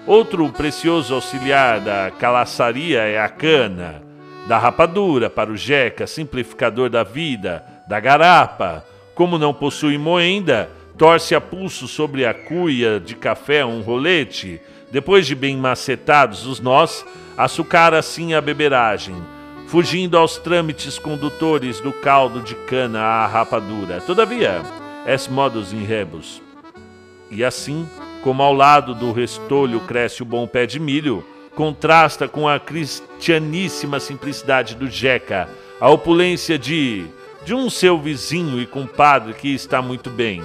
Outro 0.07 0.49
precioso 0.50 1.14
auxiliar 1.14 1.81
da 1.81 2.11
calaçaria 2.11 3.00
é 3.02 3.21
a 3.21 3.28
cana, 3.28 4.02
da 4.47 4.59
rapadura 4.59 5.31
para 5.31 5.50
o 5.50 5.57
jeca, 5.57 6.07
simplificador 6.07 6.90
da 6.90 7.02
vida, 7.02 7.64
da 7.88 7.99
garapa. 8.00 8.85
Como 9.14 9.38
não 9.38 9.54
possui 9.54 9.97
moenda, 9.97 10.69
torce 10.99 11.35
a 11.35 11.40
pulso 11.40 11.87
sobre 11.88 12.26
a 12.26 12.35
cuia 12.35 13.00
de 13.00 13.14
café 13.14 13.64
um 13.64 13.81
rolete. 13.81 14.61
Depois 14.90 15.26
de 15.26 15.35
bem 15.35 15.57
macetados 15.57 16.47
os 16.47 16.61
nós, 16.61 17.04
açucar 17.37 17.95
assim 17.95 18.35
a 18.35 18.40
beberagem, 18.40 19.16
fugindo 19.66 20.19
aos 20.19 20.37
trâmites 20.37 20.99
condutores 20.99 21.81
do 21.81 21.92
caldo 21.92 22.40
de 22.40 22.54
cana 22.54 23.00
à 23.00 23.26
rapadura. 23.26 24.00
Todavia, 24.00 24.61
es 25.06 25.28
modus 25.28 25.73
in 25.73 25.85
rebus. 25.85 26.42
E 27.30 27.44
assim, 27.44 27.88
como 28.23 28.42
ao 28.42 28.52
lado 28.52 28.94
do 28.94 29.12
restolho 29.12 29.80
cresce 29.80 30.23
o 30.23 30.26
bom 30.26 30.47
pé 30.47 30.66
de 30.66 30.78
milho, 30.78 31.25
contrasta 31.54 32.28
com 32.28 32.49
a 32.49 32.59
cristianíssima 32.59 34.00
simplicidade 34.00 34.75
do 34.75 34.88
Jeca, 34.88 35.49
a 35.80 35.90
opulência 35.90 36.59
de 36.59 37.06
de 37.44 37.54
um 37.54 37.68
seu 37.68 37.99
vizinho 37.99 38.61
e 38.61 38.66
compadre 38.66 39.35
que 39.35 39.52
está 39.52 39.82
muito 39.82 40.11
bem. 40.11 40.42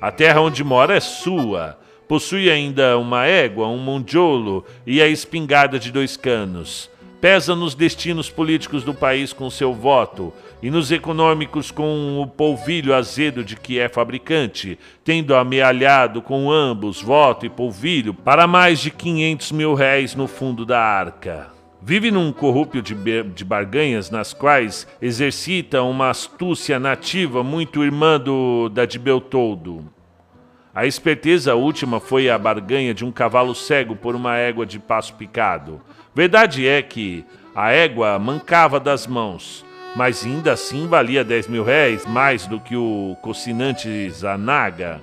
A 0.00 0.10
terra 0.10 0.40
onde 0.40 0.62
mora 0.62 0.94
é 0.94 1.00
sua. 1.00 1.78
Possui 2.06 2.48
ainda 2.50 2.96
uma 2.98 3.26
égua, 3.26 3.66
um 3.66 3.78
mondiolo 3.78 4.64
e 4.86 5.02
a 5.02 5.08
espingarda 5.08 5.78
de 5.78 5.90
dois 5.90 6.16
canos. 6.16 6.88
Pesa 7.20 7.56
nos 7.56 7.74
destinos 7.74 8.28
políticos 8.28 8.84
do 8.84 8.92
país 8.92 9.32
com 9.32 9.48
seu 9.48 9.72
voto 9.72 10.32
e 10.62 10.70
nos 10.70 10.92
econômicos 10.92 11.70
com 11.70 12.20
o 12.20 12.26
polvilho 12.26 12.94
azedo 12.94 13.42
de 13.42 13.56
que 13.56 13.78
é 13.78 13.88
fabricante, 13.88 14.78
tendo 15.02 15.34
amealhado 15.34 16.20
com 16.20 16.50
ambos 16.50 17.00
voto 17.00 17.46
e 17.46 17.48
polvilho 17.48 18.12
para 18.12 18.46
mais 18.46 18.80
de 18.80 18.90
500 18.90 19.52
mil 19.52 19.74
réis 19.74 20.14
no 20.14 20.28
fundo 20.28 20.66
da 20.66 20.78
arca. 20.78 21.48
Vive 21.80 22.10
num 22.10 22.32
corrupio 22.32 22.82
de, 22.82 22.94
de, 22.94 23.44
barganhas 23.44 24.10
nas 24.10 24.34
quais 24.34 24.86
exercita 25.00 25.82
uma 25.82 26.10
astúcia 26.10 26.78
nativa 26.78 27.42
muito 27.42 27.84
irmã 27.84 28.18
do, 28.18 28.68
da 28.68 28.84
de 28.84 28.98
Beltoldo. 28.98 29.95
A 30.76 30.84
esperteza 30.84 31.54
última 31.54 32.00
foi 32.00 32.28
a 32.28 32.36
barganha 32.36 32.92
de 32.92 33.02
um 33.02 33.10
cavalo 33.10 33.54
cego 33.54 33.96
por 33.96 34.14
uma 34.14 34.36
égua 34.36 34.66
de 34.66 34.78
passo 34.78 35.14
picado. 35.14 35.80
Verdade 36.14 36.68
é 36.68 36.82
que 36.82 37.24
a 37.54 37.70
égua 37.70 38.18
mancava 38.18 38.78
das 38.78 39.06
mãos, 39.06 39.64
mas 39.96 40.26
ainda 40.26 40.52
assim 40.52 40.86
valia 40.86 41.24
10 41.24 41.48
mil 41.48 41.64
réis, 41.64 42.04
mais 42.04 42.46
do 42.46 42.60
que 42.60 42.76
o 42.76 43.16
cocinante 43.22 44.10
Zanaga. 44.10 45.00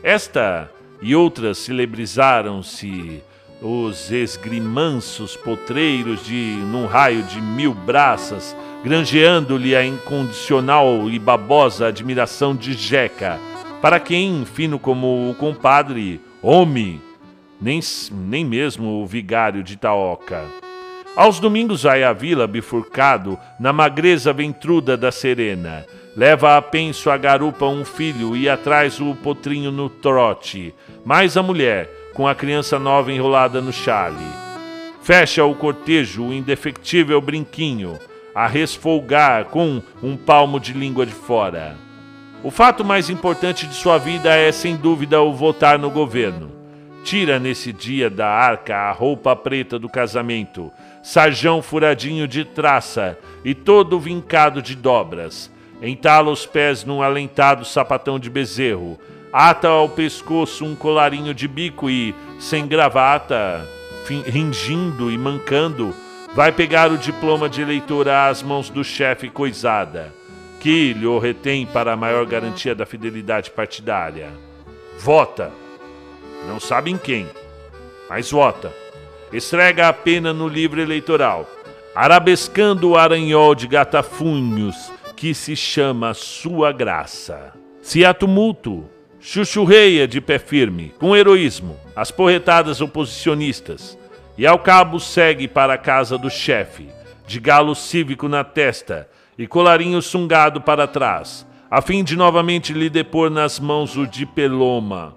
Esta 0.00 0.70
e 1.02 1.12
outras 1.12 1.58
celebrizaram-se 1.58 3.20
os 3.60 4.12
esgrimanços 4.12 5.34
potreiros 5.34 6.24
de 6.24 6.56
num 6.70 6.86
raio 6.86 7.24
de 7.24 7.40
mil 7.40 7.74
braças, 7.74 8.56
granjeando-lhe 8.84 9.74
a 9.74 9.84
incondicional 9.84 11.10
e 11.10 11.18
babosa 11.18 11.88
admiração 11.88 12.54
de 12.54 12.74
Jeca, 12.74 13.40
para 13.80 13.98
quem, 13.98 14.44
fino 14.44 14.78
como 14.78 15.30
o 15.30 15.34
compadre, 15.34 16.20
homem, 16.42 17.00
nem, 17.60 17.80
nem 18.10 18.44
mesmo 18.44 19.02
o 19.02 19.06
vigário 19.06 19.62
de 19.62 19.76
Taoca. 19.76 20.44
Aos 21.16 21.40
domingos 21.40 21.82
vai 21.82 22.04
à 22.04 22.12
vila 22.12 22.46
bifurcado, 22.46 23.38
na 23.58 23.72
magreza 23.72 24.32
ventruda 24.32 24.96
da 24.96 25.10
serena. 25.10 25.84
Leva 26.16 26.56
a 26.56 26.62
penso 26.62 27.10
a 27.10 27.16
garupa 27.16 27.66
um 27.66 27.84
filho 27.84 28.36
e 28.36 28.48
atrás 28.48 29.00
o 29.00 29.14
potrinho 29.14 29.70
no 29.70 29.88
trote, 29.88 30.74
mais 31.04 31.36
a 31.36 31.42
mulher, 31.42 31.88
com 32.14 32.28
a 32.28 32.34
criança 32.34 32.78
nova 32.78 33.12
enrolada 33.12 33.60
no 33.60 33.72
chale. 33.72 34.24
Fecha 35.02 35.44
o 35.44 35.54
cortejo 35.54 36.26
o 36.26 36.32
indefectível 36.32 37.20
brinquinho, 37.20 37.98
a 38.34 38.46
resfolgar 38.46 39.46
com 39.46 39.82
um 40.02 40.16
palmo 40.16 40.60
de 40.60 40.72
língua 40.72 41.06
de 41.06 41.12
fora. 41.12 41.89
O 42.42 42.50
fato 42.50 42.82
mais 42.82 43.10
importante 43.10 43.66
de 43.66 43.74
sua 43.74 43.98
vida 43.98 44.34
é, 44.34 44.50
sem 44.50 44.74
dúvida, 44.74 45.20
o 45.20 45.34
votar 45.34 45.78
no 45.78 45.90
governo. 45.90 46.50
Tira 47.04 47.38
nesse 47.38 47.70
dia 47.70 48.08
da 48.08 48.28
arca 48.28 48.74
a 48.74 48.92
roupa 48.92 49.36
preta 49.36 49.78
do 49.78 49.90
casamento, 49.90 50.72
sarjão 51.02 51.60
furadinho 51.60 52.26
de 52.26 52.44
traça 52.44 53.18
e 53.44 53.54
todo 53.54 54.00
vincado 54.00 54.62
de 54.62 54.74
dobras. 54.74 55.50
Entala 55.82 56.30
os 56.30 56.46
pés 56.46 56.82
num 56.82 57.02
alentado 57.02 57.64
sapatão 57.64 58.18
de 58.18 58.30
bezerro, 58.30 58.98
ata 59.30 59.68
ao 59.68 59.90
pescoço 59.90 60.64
um 60.64 60.74
colarinho 60.74 61.34
de 61.34 61.46
bico 61.46 61.90
e, 61.90 62.14
sem 62.38 62.66
gravata, 62.66 63.66
ringindo 64.26 65.10
e 65.10 65.18
mancando, 65.18 65.94
vai 66.34 66.52
pegar 66.52 66.90
o 66.90 66.96
diploma 66.96 67.50
de 67.50 67.60
eleitora 67.60 68.28
às 68.28 68.42
mãos 68.42 68.70
do 68.70 68.82
chefe 68.82 69.28
coisada, 69.28 70.12
que 70.60 70.92
lhe 70.92 71.18
retém 71.18 71.64
para 71.64 71.96
maior 71.96 72.26
garantia 72.26 72.74
da 72.74 72.84
fidelidade 72.84 73.50
partidária. 73.50 74.28
Vota. 74.98 75.50
Não 76.46 76.60
sabe 76.60 76.90
em 76.90 76.98
quem, 76.98 77.26
mas 78.08 78.30
vota. 78.30 78.70
Esfrega 79.32 79.88
a 79.88 79.92
pena 79.92 80.32
no 80.32 80.46
livro 80.46 80.80
eleitoral, 80.80 81.48
arabescando 81.94 82.90
o 82.90 82.96
aranhol 82.96 83.54
de 83.54 83.66
gatafunhos 83.66 84.92
que 85.16 85.34
se 85.34 85.56
chama 85.56 86.12
Sua 86.12 86.72
Graça. 86.72 87.54
Se 87.80 88.04
há 88.04 88.12
tumulto, 88.12 88.84
chuchurreia 89.18 90.06
de 90.06 90.20
pé 90.20 90.38
firme, 90.38 90.94
com 90.98 91.16
heroísmo, 91.16 91.78
as 91.96 92.10
porretadas 92.10 92.80
oposicionistas, 92.80 93.98
e 94.36 94.46
ao 94.46 94.58
cabo 94.58 94.98
segue 94.98 95.46
para 95.46 95.74
a 95.74 95.78
casa 95.78 96.18
do 96.18 96.30
chefe, 96.30 96.88
de 97.26 97.38
galo 97.38 97.74
cívico 97.74 98.28
na 98.28 98.42
testa 98.42 99.09
e 99.40 99.46
colarinho 99.46 100.02
sungado 100.02 100.60
para 100.60 100.86
trás, 100.86 101.46
a 101.70 101.80
fim 101.80 102.04
de 102.04 102.14
novamente 102.14 102.74
lhe 102.74 102.90
depor 102.90 103.30
nas 103.30 103.58
mãos 103.58 103.96
o 103.96 104.06
diploma. 104.06 105.16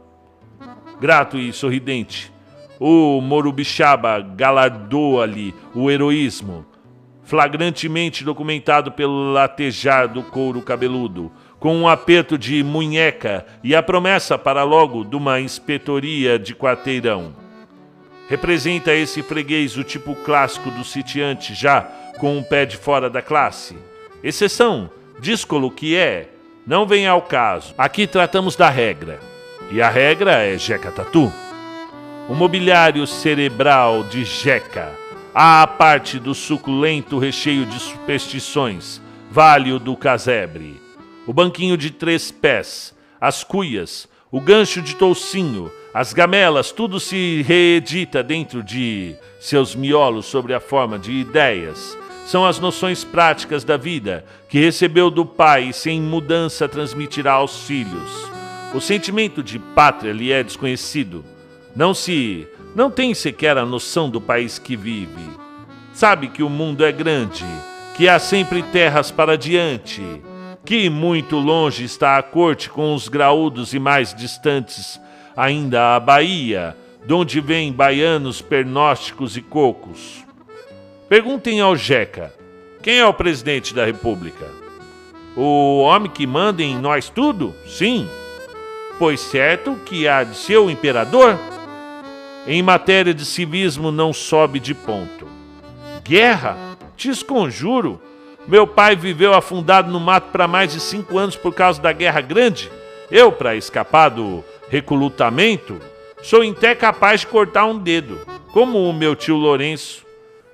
Grato 0.98 1.38
e 1.38 1.52
sorridente, 1.52 2.32
o 2.80 3.20
Morubixaba 3.20 4.22
galardoa-lhe 4.22 5.54
o 5.76 5.92
heroísmo, 5.92 6.66
flagrantemente 7.22 8.24
documentado 8.24 8.94
pelo 8.94 9.34
latejar 9.34 10.08
do 10.08 10.24
couro 10.24 10.62
cabeludo, 10.62 11.30
com 11.60 11.76
um 11.76 11.86
aperto 11.86 12.38
de 12.38 12.64
munheca 12.64 13.46
e 13.62 13.76
a 13.76 13.84
promessa 13.84 14.38
para 14.38 14.64
logo 14.64 15.04
de 15.04 15.18
uma 15.18 15.42
inspetoria 15.42 16.40
de 16.40 16.56
quarteirão. 16.56 17.36
Representa 18.30 18.94
esse 18.94 19.22
freguês 19.22 19.76
o 19.76 19.84
tipo 19.84 20.16
clássico 20.16 20.72
do 20.72 20.86
sitiante 20.86 21.54
já 21.54 21.82
com 22.18 22.38
um 22.38 22.42
pé 22.42 22.66
de 22.66 22.78
fora 22.78 23.10
da 23.10 23.22
classe. 23.22 23.76
Exceção, 24.24 24.90
díscolo 25.20 25.70
que 25.70 25.96
é, 25.96 26.30
não 26.66 26.86
vem 26.86 27.08
ao 27.08 27.22
caso. 27.22 27.74
Aqui 27.78 28.08
tratamos 28.08 28.56
da 28.56 28.70
regra. 28.70 29.20
E 29.70 29.82
a 29.82 29.90
regra 29.90 30.44
é 30.44 30.58
Jeca 30.58 30.92
Tatu. 30.92 31.32
O 32.30 32.34
mobiliário 32.34 33.06
cerebral 33.06 34.04
de 34.04 34.24
Jeca, 34.24 34.92
a 35.36 35.68
parte 35.68 36.20
do 36.20 36.34
suculento 36.34 37.20
recheio 37.20 37.66
de 37.66 37.80
superstições, 37.80 39.02
vale 39.30 39.72
o 39.74 39.80
do 39.80 39.98
casebre 39.98 40.84
o 41.26 41.34
banquinho 41.34 41.78
de 41.78 41.90
três 41.90 42.32
pés, 42.32 42.94
as 43.20 43.44
cuias, 43.44 44.08
o 44.32 44.42
gancho 44.42 44.82
de 44.82 44.96
toucinho, 44.96 45.72
as 45.94 46.12
gamelas, 46.12 46.72
tudo 46.72 47.00
se 47.00 47.44
reedita 47.44 48.24
dentro 48.24 48.64
de 48.64 49.16
seus 49.40 49.76
miolos 49.76 50.26
sobre 50.26 50.54
a 50.54 50.60
forma 50.60 50.98
de 50.98 51.12
ideias. 51.12 51.98
São 52.26 52.46
as 52.46 52.60
noções 52.60 53.04
práticas 53.04 53.64
da 53.64 53.78
vida 53.78 54.26
que 54.48 54.60
recebeu 54.60 55.10
do 55.10 55.26
pai 55.26 55.70
e 55.70 55.74
sem 55.74 56.02
mudança 56.02 56.68
transmitirá 56.68 57.34
aos 57.34 57.66
filhos. 57.66 58.32
O 58.74 58.80
sentimento 58.80 59.44
de 59.44 59.60
pátria 59.60 60.14
lhe 60.14 60.32
é 60.32 60.42
desconhecido. 60.44 61.24
Não 61.76 61.94
se. 61.94 62.48
não 62.76 62.90
tem 62.90 63.14
sequer 63.14 63.58
a 63.58 63.66
noção 63.66 64.10
do 64.10 64.22
país 64.22 64.58
que 64.58 64.76
vive. 64.76 65.30
Sabe 65.94 66.28
que 66.28 66.42
o 66.42 66.50
mundo 66.50 66.84
é 66.84 66.92
grande, 66.92 67.46
que 67.96 68.10
há 68.10 68.18
sempre 68.18 68.64
terras 68.64 69.12
para 69.12 69.38
diante 69.38 70.02
que 70.66 70.90
muito 70.90 71.38
longe 71.38 71.84
está 71.84 72.18
a 72.18 72.24
corte 72.24 72.70
com 72.70 72.94
os 72.94 73.10
graúdos 73.10 73.74
e 73.74 73.80
mais 73.80 74.14
distantes 74.14 75.00
ainda 75.36 75.96
a 75.96 76.00
Bahia, 76.00 76.76
donde 77.06 77.42
vêm 77.42 77.72
baianos 77.72 78.42
pernósticos 78.42 79.36
e 79.36 79.42
cocos. 79.42 80.24
Perguntem 81.14 81.62
ao 81.62 81.76
Jeca, 81.76 82.34
Quem 82.82 82.98
é 82.98 83.06
o 83.06 83.14
presidente 83.14 83.72
da 83.72 83.86
República? 83.86 84.48
O 85.38 85.82
homem 85.82 86.10
que 86.10 86.26
manda 86.26 86.64
em 86.64 86.76
nós 86.76 87.08
tudo? 87.08 87.54
Sim. 87.68 88.10
Pois 88.98 89.20
certo 89.20 89.76
que 89.86 90.08
há 90.08 90.24
de 90.24 90.36
ser 90.36 90.58
o 90.58 90.72
imperador? 90.72 91.38
Em 92.48 92.64
matéria 92.64 93.14
de 93.14 93.26
civismo 93.26 93.92
não 93.92 94.12
sobe 94.12 94.60
de 94.60 94.74
ponto. 94.74 95.28
Guerra? 96.04 96.58
Te 96.98 97.10
esconjuro. 97.10 98.02
Meu 98.48 98.66
pai 98.66 98.96
viveu 98.96 99.36
afundado 99.36 99.92
no 99.92 100.00
mato 100.00 100.32
para 100.32 100.48
mais 100.48 100.72
de 100.74 100.80
cinco 100.80 101.20
anos 101.20 101.36
por 101.36 101.54
causa 101.54 101.80
da 101.80 101.94
Guerra 101.94 102.22
Grande. 102.22 102.72
Eu, 103.12 103.32
para 103.32 103.56
escapar 103.56 104.10
do 104.10 104.44
recrutamento, 104.68 105.80
sou 106.24 106.42
até 106.42 106.74
capaz 106.74 107.20
de 107.20 107.28
cortar 107.28 107.66
um 107.66 107.78
dedo, 107.78 108.20
como 108.52 108.90
o 108.90 108.92
meu 108.92 109.16
tio 109.16 109.36
Lourenço. 109.36 110.03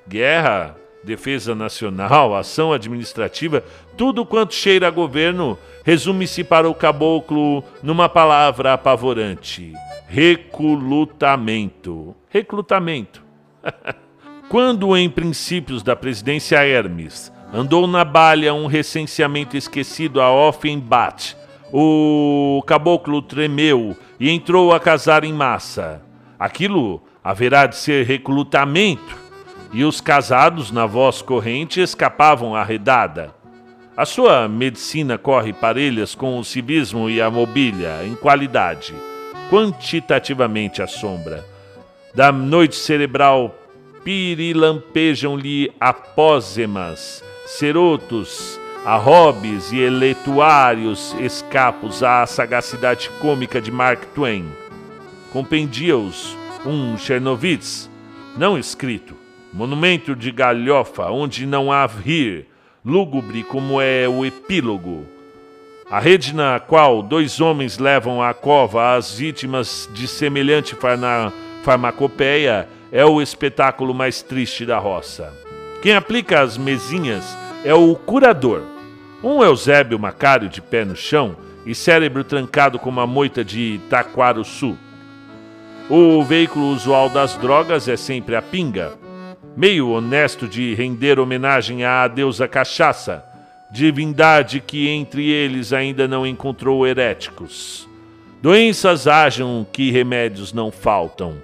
Guerra, 0.09 0.75
defesa 1.03 1.53
nacional, 1.53 2.35
ação 2.35 2.73
administrativa, 2.73 3.63
tudo 3.95 4.25
quanto 4.25 4.55
cheira 4.55 4.87
a 4.87 4.91
governo 4.91 5.55
resume-se 5.85 6.43
para 6.43 6.67
o 6.67 6.73
caboclo 6.73 7.63
numa 7.83 8.09
palavra 8.09 8.73
apavorante: 8.73 9.71
recrutamento. 10.07 12.15
Recrutamento. 12.27 13.23
Quando, 14.49 14.97
em 14.97 15.07
princípios 15.07 15.83
da 15.83 15.95
presidência 15.95 16.65
Hermes, 16.65 17.31
andou 17.53 17.85
na 17.85 18.03
balha 18.03 18.51
um 18.51 18.65
recenseamento 18.65 19.55
esquecido 19.55 20.19
a 20.19 20.33
Offenbach, 20.33 21.37
o 21.71 22.63
caboclo 22.65 23.21
tremeu 23.21 23.95
e 24.19 24.27
entrou 24.27 24.73
a 24.73 24.79
casar 24.79 25.23
em 25.23 25.31
massa. 25.31 26.01
Aquilo 26.39 26.99
haverá 27.23 27.67
de 27.67 27.75
ser 27.75 28.07
recrutamento, 28.07 29.28
e 29.71 29.83
os 29.83 30.01
casados 30.01 30.71
na 30.71 30.85
voz 30.85 31.21
corrente 31.21 31.79
escapavam 31.79 32.55
arredada. 32.55 33.33
A 33.95 34.05
sua 34.05 34.47
medicina 34.47 35.17
corre 35.17 35.51
parelhas 35.51 36.15
com 36.15 36.39
o 36.39 36.43
civismo 36.43 37.09
e 37.09 37.21
a 37.21 37.29
mobília 37.29 38.03
em 38.05 38.15
qualidade, 38.15 38.93
quantitativamente 39.49 40.81
a 40.81 40.87
sombra. 40.87 41.45
Da 42.15 42.31
noite 42.31 42.75
cerebral 42.75 43.55
pirilampejam-lhe 44.03 45.71
apósemas, 45.79 47.23
cerotos, 47.45 48.59
arrobes 48.85 49.71
e 49.71 49.79
eletuários 49.79 51.13
escapos 51.19 52.01
à 52.01 52.25
sagacidade 52.25 53.09
cômica 53.19 53.59
de 53.59 53.71
Mark 53.71 54.05
Twain. 54.15 54.49
Compendia-os 55.33 56.35
um 56.65 56.97
Chernovitz, 56.97 57.89
não 58.37 58.57
escrito, 58.57 59.18
monumento 59.53 60.15
de 60.15 60.31
galhofa 60.31 61.09
onde 61.11 61.45
não 61.45 61.71
há 61.71 61.85
rir, 61.85 62.47
lúgubre 62.85 63.43
como 63.43 63.81
é 63.81 64.07
o 64.07 64.25
epílogo. 64.25 65.05
A 65.89 65.99
rede 65.99 66.35
na 66.35 66.59
qual 66.59 67.01
dois 67.01 67.41
homens 67.41 67.77
levam 67.77 68.21
à 68.21 68.33
cova 68.33 68.95
as 68.95 69.17
vítimas 69.17 69.89
de 69.93 70.07
semelhante 70.07 70.77
farmacopeia 71.63 72.69
é 72.91 73.03
o 73.03 73.21
espetáculo 73.21 73.93
mais 73.93 74.21
triste 74.21 74.65
da 74.65 74.77
roça. 74.77 75.33
Quem 75.81 75.95
aplica 75.95 76.41
as 76.41 76.57
mesinhas 76.57 77.25
é 77.63 77.73
o 77.73 77.95
curador, 77.95 78.61
um 79.23 79.43
Eusébio 79.43 79.97
Macário 79.97 80.47
de 80.47 80.61
pé 80.61 80.85
no 80.85 80.95
chão 80.95 81.35
e 81.65 81.73
cérebro 81.73 82.23
trancado 82.23 82.77
como 82.77 82.99
a 82.99 83.07
moita 83.07 83.43
de 83.43 83.79
Taquaruçu. 83.89 84.77
O 85.89 86.23
veículo 86.23 86.67
usual 86.67 87.09
das 87.09 87.35
drogas 87.35 87.87
é 87.87 87.97
sempre 87.97 88.35
a 88.35 88.41
pinga, 88.41 88.93
meio 89.59 89.89
honesto 89.89 90.47
de 90.47 90.73
render 90.73 91.19
homenagem 91.19 91.83
à 91.83 92.07
deusa 92.07 92.47
cachaça, 92.47 93.21
divindade 93.69 94.61
que 94.61 94.87
entre 94.87 95.29
eles 95.29 95.73
ainda 95.73 96.07
não 96.07 96.25
encontrou 96.25 96.87
heréticos. 96.87 97.85
Doenças 98.41 99.05
hajam 99.05 99.67
que 99.69 99.91
remédios 99.91 100.53
não 100.53 100.71
faltam 100.71 101.35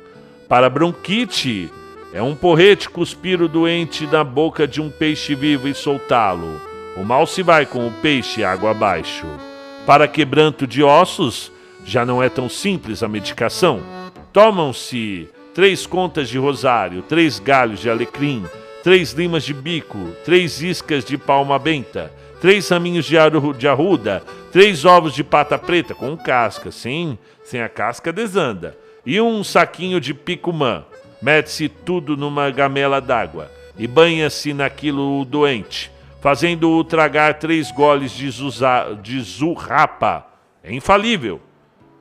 para 0.47 0.69
bronquite, 0.69 1.69
é 2.13 2.21
um 2.21 2.34
porrete 2.34 2.89
cuspir 2.89 3.41
o 3.41 3.49
doente 3.49 4.08
na 4.08 4.23
boca 4.23 4.65
de 4.65 4.80
um 4.80 4.89
peixe 4.89 5.36
vivo 5.36 5.67
e 5.67 5.73
soltá-lo. 5.73 6.62
O 6.95 7.04
mal 7.04 7.28
se 7.28 7.43
vai 7.43 7.65
com 7.65 7.86
o 7.86 7.91
peixe 7.91 8.45
água 8.45 8.71
abaixo. 8.71 9.25
Para 9.86 10.08
quebranto 10.08 10.65
de 10.65 10.82
ossos, 10.82 11.51
já 11.84 12.06
não 12.06 12.23
é 12.23 12.30
tão 12.30 12.47
simples 12.47 13.04
a 13.04 13.10
medicação. 13.10 13.82
Tomam-se 14.32 15.28
três 15.56 15.88
contas 15.88 16.28
de 16.28 16.38
rosário, 16.38 17.02
três 17.02 17.39
galhos 17.39 17.80
de 17.80 17.89
alecrim, 17.89 18.44
três 18.84 19.13
limas 19.13 19.44
de 19.46 19.54
bico, 19.54 20.12
três 20.26 20.62
iscas 20.62 21.06
de 21.06 21.18
palma 21.18 21.58
benta, 21.58 22.12
três 22.41 22.68
raminhos 22.68 23.06
de 23.06 23.18
arruda, 23.18 24.22
três 24.52 24.84
ovos 24.84 25.13
de 25.13 25.24
pata 25.24 25.58
preta 25.58 25.96
com 25.96 26.18
casca, 26.18 26.72
sim, 26.72 27.18
sem 27.46 27.62
a 27.62 27.70
casca 27.70 28.12
desanda 28.12 28.78
e 29.06 29.22
um 29.22 29.44
saquinho 29.46 30.02
de 30.02 30.13
picumã. 30.13 30.84
Mete-se 31.22 31.70
tudo 31.70 32.18
numa 32.18 32.50
gamela 32.52 33.00
d'água 33.00 33.50
e 33.78 33.88
banha-se 33.88 34.54
naquilo 34.54 35.22
o 35.22 35.26
doente, 35.26 35.89
fazendo-o 36.22 36.84
tragar 36.84 37.36
três 37.36 37.72
goles 37.72 38.12
de, 38.12 38.30
zuza, 38.30 38.98
de 39.02 39.22
zurrapa. 39.22 40.28
É 40.62 40.74
infalível. 40.74 41.39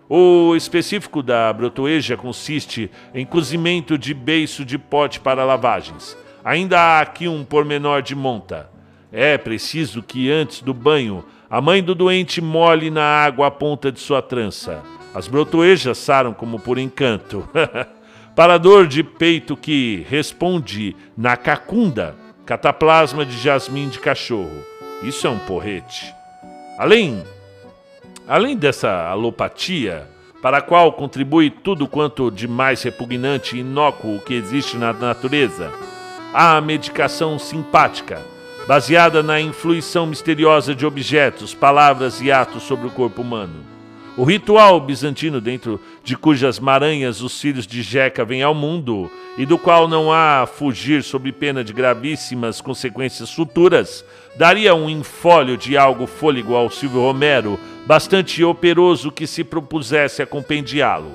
O 0.09 0.55
específico 0.55 1.23
da 1.23 1.53
brotoeja 1.53 2.17
consiste 2.17 2.91
em 3.15 3.25
cozimento 3.25 3.97
de 3.97 4.13
beiço 4.13 4.65
de 4.65 4.77
pote 4.79 5.19
para 5.19 5.45
lavagens. 5.45 6.17
Ainda 6.45 6.79
há 6.79 7.01
aqui 7.01 7.27
um 7.27 7.45
pormenor 7.45 8.03
de 8.03 8.15
monta. 8.15 8.69
É 9.11 9.39
preciso 9.39 10.03
que 10.03 10.31
antes 10.31 10.61
do 10.61 10.75
banho 10.75 11.25
a 11.49 11.61
mãe 11.61 11.83
do 11.83 11.95
doente 11.95 12.41
molhe 12.41 12.91
na 12.91 13.05
água 13.05 13.47
a 13.47 13.51
ponta 13.51 13.93
de 13.93 14.01
sua 14.01 14.21
trança. 14.21 14.83
As 15.15 15.29
brotoejas 15.29 15.99
saram 15.99 16.35
como 16.35 16.59
por 16.59 16.79
encanto. 16.79 17.49
Para 18.35 18.55
a 18.55 18.59
dor 18.59 18.89
de 18.89 19.05
peito 19.05 19.57
que 19.57 20.05
responde 20.11 20.97
na 21.17 21.37
cacunda, 21.37 22.17
cataplasma 22.45 23.25
de 23.25 23.39
jasmim 23.39 23.89
de 23.89 24.01
cachorro. 24.01 24.65
Isso 25.05 25.27
é 25.27 25.31
um 25.31 25.39
porrete. 25.39 26.13
Além, 26.77 27.23
além 28.27 28.57
dessa 28.57 29.09
alopatia, 29.09 30.09
para 30.41 30.59
a 30.59 30.63
qual 30.63 30.93
contribui 30.93 31.51
tudo 31.51 31.89
quanto 31.89 32.31
de 32.31 32.47
mais 32.47 32.83
repugnante 32.83 33.57
e 33.57 33.61
inócuo 33.61 34.21
que 34.21 34.35
existe 34.35 34.77
na 34.77 34.93
natureza, 34.93 35.73
há 36.33 36.57
a 36.57 36.61
medicação 36.61 37.39
simpática, 37.39 38.21
baseada 38.67 39.23
na 39.23 39.41
influição 39.41 40.07
misteriosa 40.07 40.75
de 40.75 40.85
objetos, 40.85 41.55
palavras 41.55 42.21
e 42.21 42.31
atos 42.31 42.63
sobre 42.63 42.87
o 42.87 42.91
corpo 42.91 43.23
humano. 43.23 43.74
O 44.17 44.23
ritual 44.23 44.79
bizantino, 44.79 45.41
dentro 45.41 45.81
de 46.05 46.17
cujas 46.17 46.61
maranhas 46.61 47.21
os 47.21 47.41
filhos 47.41 47.67
de 47.67 47.83
Jeca 47.83 48.25
vêm 48.25 48.45
ao 48.45 48.55
mundo, 48.55 49.11
e 49.37 49.45
do 49.45 49.59
qual 49.59 49.89
não 49.89 50.13
há 50.13 50.47
fugir 50.47 51.03
sob 51.03 51.33
pena 51.33 51.65
de 51.65 51.73
gravíssimas 51.73 52.61
consequências 52.61 53.33
futuras, 53.33 54.05
daria 54.37 54.73
um 54.73 54.89
infólio 54.89 55.57
de 55.57 55.77
algo 55.77 56.07
fôlego 56.07 56.55
ao 56.55 56.71
Silvio 56.71 57.01
Romero, 57.01 57.59
bastante 57.87 58.45
operoso 58.45 59.11
que 59.11 59.27
se 59.27 59.43
propusesse 59.43 60.23
a 60.23 60.27
compendiá-lo. 60.27 61.11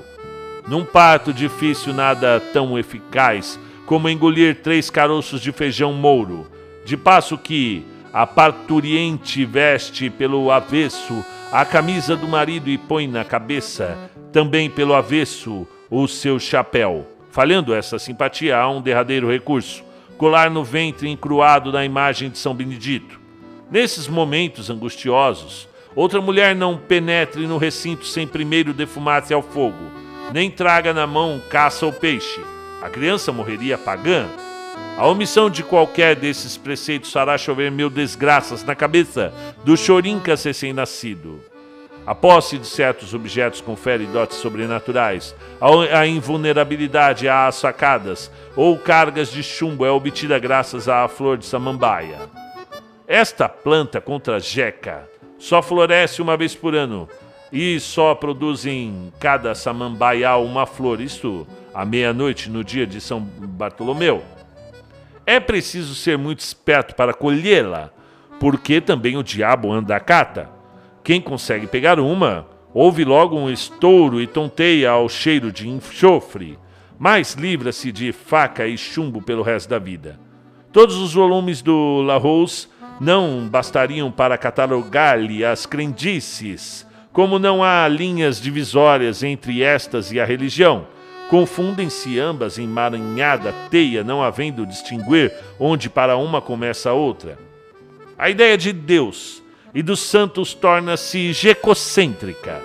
Num 0.67 0.83
parto 0.83 1.31
difícil, 1.31 1.93
nada 1.93 2.41
tão 2.51 2.77
eficaz 2.77 3.57
como 3.85 4.09
engolir 4.09 4.61
três 4.61 4.89
caroços 4.89 5.39
de 5.39 5.53
feijão 5.53 5.93
mouro, 5.93 6.45
de 6.85 6.97
passo 6.97 7.37
que 7.37 7.85
a 8.11 8.27
parturiente 8.27 9.45
veste 9.45 10.09
pelo 10.09 10.51
avesso 10.51 11.23
a 11.51 11.65
camisa 11.65 12.15
do 12.15 12.27
marido 12.27 12.69
e 12.69 12.77
põe 12.77 13.07
na 13.07 13.25
cabeça, 13.25 13.97
também 14.31 14.69
pelo 14.69 14.93
avesso, 14.93 15.67
o 15.89 16.07
seu 16.07 16.39
chapéu. 16.39 17.07
Falhando 17.31 17.73
essa 17.73 17.97
simpatia, 17.97 18.57
há 18.57 18.69
um 18.69 18.81
derradeiro 18.81 19.31
recurso: 19.31 19.83
colar 20.17 20.51
no 20.51 20.63
ventre 20.63 21.09
encruado 21.09 21.71
da 21.71 21.83
imagem 21.83 22.29
de 22.29 22.37
São 22.37 22.53
Benedito. 22.53 23.19
Nesses 23.71 24.07
momentos 24.07 24.69
angustiosos, 24.69 25.67
outra 25.95 26.21
mulher 26.21 26.55
não 26.55 26.77
penetre 26.77 27.47
no 27.47 27.57
recinto 27.57 28.05
sem 28.05 28.27
primeiro 28.27 28.73
defumar-se 28.73 29.33
ao 29.33 29.41
fogo, 29.41 29.91
nem 30.31 30.51
traga 30.51 30.93
na 30.93 31.07
mão 31.07 31.41
caça 31.49 31.85
ou 31.85 31.91
peixe. 31.91 32.41
A 32.81 32.89
criança 32.89 33.31
morreria 33.31 33.77
pagã. 33.77 34.27
A 34.99 35.07
omissão 35.07 35.49
de 35.49 35.63
qualquer 35.63 36.13
desses 36.13 36.57
preceitos 36.57 37.13
fará 37.13 37.37
chover 37.37 37.71
mil 37.71 37.89
desgraças 37.89 38.65
na 38.65 38.75
cabeça 38.75 39.33
do 39.63 39.77
chorincas 39.77 40.43
recém-nascido. 40.43 41.39
A 42.05 42.13
posse 42.13 42.57
de 42.57 42.67
certos 42.67 43.13
objetos 43.13 43.61
confere 43.61 44.05
dotes 44.05 44.39
sobrenaturais. 44.39 45.33
A 45.93 46.05
invulnerabilidade 46.05 47.29
às 47.29 47.55
sacadas 47.55 48.29
ou 48.57 48.77
cargas 48.77 49.31
de 49.31 49.41
chumbo 49.41 49.85
é 49.85 49.89
obtida 49.89 50.37
graças 50.37 50.89
à 50.89 51.07
flor 51.07 51.37
de 51.37 51.45
samambaia. 51.45 52.19
Esta 53.07 53.47
planta 53.47 54.01
contra 54.01 54.37
jeca 54.37 55.07
só 55.37 55.61
floresce 55.61 56.21
uma 56.21 56.35
vez 56.35 56.53
por 56.53 56.75
ano 56.75 57.07
e 57.53 57.79
só 57.79 58.13
produz 58.13 58.65
em 58.65 59.13
cada 59.17 59.55
samambaia 59.55 60.35
uma 60.35 60.65
flor, 60.65 60.99
isto 60.99 61.47
à 61.73 61.85
meia-noite 61.85 62.49
no 62.49 62.65
dia 62.65 62.85
de 62.85 62.99
São 62.99 63.21
Bartolomeu. 63.21 64.21
É 65.29 65.39
preciso 65.39 65.93
ser 65.93 66.17
muito 66.17 66.39
esperto 66.39 66.95
para 66.95 67.13
colhê-la, 67.13 67.91
porque 68.39 68.81
também 68.81 69.15
o 69.15 69.21
diabo 69.21 69.71
anda 69.71 69.95
a 69.95 69.99
cata. 69.99 70.49
Quem 71.03 71.21
consegue 71.21 71.67
pegar 71.67 71.99
uma, 71.99 72.47
ouve 72.73 73.05
logo 73.05 73.37
um 73.37 73.47
estouro 73.47 74.19
e 74.19 74.25
tonteia 74.25 74.89
ao 74.89 75.07
cheiro 75.07 75.51
de 75.51 75.69
enxofre, 75.69 76.57
mas 76.97 77.35
livra-se 77.35 77.91
de 77.91 78.11
faca 78.11 78.65
e 78.65 78.75
chumbo 78.75 79.21
pelo 79.21 79.43
resto 79.43 79.69
da 79.69 79.77
vida. 79.77 80.19
Todos 80.71 80.95
os 80.95 81.13
volumes 81.13 81.61
do 81.61 82.01
La 82.01 82.17
Rose 82.17 82.67
não 82.99 83.47
bastariam 83.47 84.11
para 84.11 84.35
catalogar-lhe 84.35 85.45
as 85.45 85.63
crendices, 85.63 86.87
como 87.13 87.37
não 87.37 87.63
há 87.63 87.87
linhas 87.87 88.41
divisórias 88.41 89.21
entre 89.21 89.61
estas 89.61 90.11
e 90.11 90.19
a 90.19 90.25
religião 90.25 90.87
Confundem-se 91.29 92.19
ambas 92.19 92.57
em 92.57 92.67
maranhada 92.67 93.53
teia, 93.69 94.03
não 94.03 94.23
havendo 94.23 94.65
distinguir 94.65 95.31
onde 95.59 95.87
para 95.87 96.17
uma 96.17 96.41
começa 96.41 96.89
a 96.89 96.93
outra. 96.93 97.37
A 98.17 98.31
ideia 98.31 98.57
de 98.57 98.73
Deus 98.73 99.43
e 99.71 99.83
dos 99.83 99.99
santos 99.99 100.55
torna-se 100.55 101.31
gecocêntrica. 101.31 102.59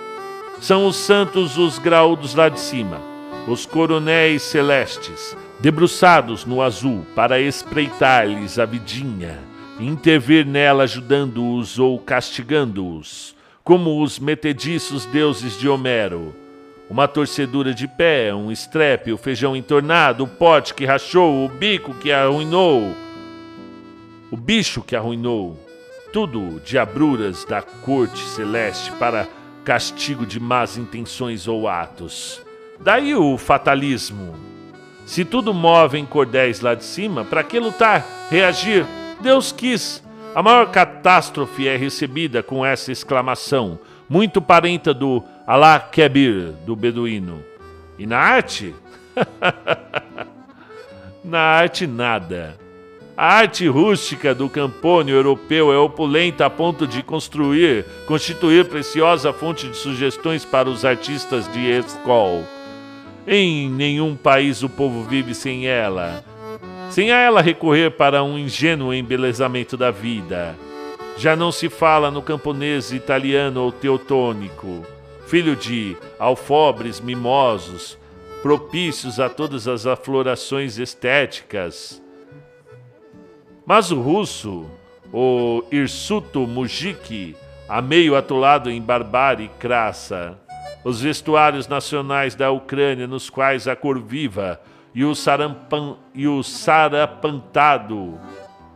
São 0.59 0.87
os 0.87 0.95
santos 0.95 1.59
os 1.59 1.77
graúdos 1.77 2.33
lá 2.33 2.49
de 2.49 2.59
cima, 2.59 2.99
os 3.47 3.67
coronéis 3.67 4.41
celestes, 4.41 5.37
debruçados 5.59 6.43
no 6.43 6.59
azul 6.59 7.05
para 7.15 7.39
espreitar-lhes 7.39 8.57
a 8.57 8.65
vidinha, 8.65 9.37
intervir 9.79 10.43
nela 10.43 10.85
ajudando-os 10.85 11.77
ou 11.77 11.99
castigando-os, 11.99 13.35
como 13.63 14.01
os 14.01 14.17
metediços 14.17 15.05
deuses 15.05 15.59
de 15.59 15.69
Homero 15.69 16.33
uma 16.89 17.07
torcedura 17.07 17.73
de 17.73 17.87
pé, 17.87 18.33
um 18.33 18.51
estrepe, 18.51 19.11
o 19.11 19.17
feijão 19.17 19.55
entornado, 19.55 20.23
o 20.23 20.27
pote 20.27 20.73
que 20.73 20.85
rachou, 20.85 21.45
o 21.45 21.49
bico 21.49 21.93
que 21.95 22.11
arruinou, 22.11 22.93
o 24.31 24.37
bicho 24.37 24.81
que 24.81 24.95
arruinou. 24.95 25.59
Tudo 26.13 26.61
diabruras 26.63 27.43
da 27.45 27.61
corte 27.61 28.19
celeste 28.19 28.91
para 28.93 29.27
castigo 29.65 30.25
de 30.25 30.39
más 30.39 30.77
intenções 30.77 31.47
ou 31.47 31.67
atos. 31.67 32.41
Daí 32.79 33.15
o 33.15 33.37
fatalismo. 33.37 34.35
Se 35.05 35.25
tudo 35.25 35.53
move 35.53 35.97
em 35.97 36.05
cordéis 36.05 36.61
lá 36.61 36.73
de 36.73 36.83
cima, 36.83 37.25
para 37.25 37.43
que 37.43 37.59
lutar, 37.59 38.05
reagir? 38.29 38.85
Deus 39.19 39.51
quis. 39.51 40.03
A 40.33 40.43
maior 40.43 40.69
catástrofe 40.71 41.67
é 41.67 41.77
recebida 41.77 42.43
com 42.43 42.65
essa 42.65 42.91
exclamação, 42.91 43.79
muito 44.09 44.41
parenta 44.41 44.93
do 44.93 45.23
Alá 45.45 45.79
Kebir 45.79 46.53
do 46.65 46.75
beduíno. 46.75 47.43
E 47.97 48.05
na 48.05 48.17
arte? 48.17 48.75
na 51.23 51.39
arte, 51.39 51.87
nada. 51.87 52.57
A 53.17 53.35
arte 53.35 53.65
rústica 53.65 54.35
do 54.35 54.49
campônio 54.49 55.15
europeu 55.15 55.71
é 55.71 55.77
opulenta 55.77 56.45
a 56.45 56.49
ponto 56.49 56.85
de 56.85 57.01
construir, 57.01 57.85
constituir 58.05 58.65
preciosa 58.65 59.31
fonte 59.31 59.69
de 59.69 59.77
sugestões 59.77 60.43
para 60.43 60.69
os 60.69 60.83
artistas 60.83 61.49
de 61.53 61.61
escola. 61.61 62.45
Em 63.25 63.69
nenhum 63.69 64.17
país 64.17 64.63
o 64.63 64.69
povo 64.69 65.03
vive 65.03 65.33
sem 65.33 65.65
ela, 65.65 66.25
sem 66.89 67.11
a 67.11 67.17
ela 67.17 67.41
recorrer 67.41 67.91
para 67.91 68.21
um 68.21 68.37
ingênuo 68.37 68.93
embelezamento 68.93 69.77
da 69.77 69.91
vida. 69.91 70.53
Já 71.17 71.35
não 71.35 71.51
se 71.51 71.69
fala 71.69 72.11
no 72.11 72.21
camponês 72.21 72.91
italiano 72.91 73.61
ou 73.61 73.71
teutônico 73.71 74.85
filho 75.25 75.55
de 75.55 75.97
alfobres 76.19 76.99
mimosos, 76.99 77.97
propícios 78.41 79.19
a 79.19 79.27
todas 79.27 79.67
as 79.67 79.85
aflorações 79.85 80.77
estéticas. 80.77 82.01
Mas 83.65 83.91
o 83.91 83.99
russo, 83.99 84.69
o 85.11 85.63
Irsuto 85.71 86.41
Mujiki, 86.41 87.35
a 87.67 87.81
meio 87.81 88.15
atolado 88.15 88.69
em 88.69 88.79
barbárie 88.79 89.49
crassa, 89.59 90.37
os 90.83 91.01
vestuários 91.01 91.67
nacionais 91.67 92.35
da 92.35 92.51
Ucrânia, 92.51 93.07
nos 93.07 93.27
quais 93.27 93.67
a 93.67 93.75
cor 93.75 93.99
viva 93.99 94.61
e 94.93 95.03
o, 95.03 95.15
sarampan, 95.15 95.97
e 96.13 96.27
o 96.27 96.43
sarapantado 96.43 98.19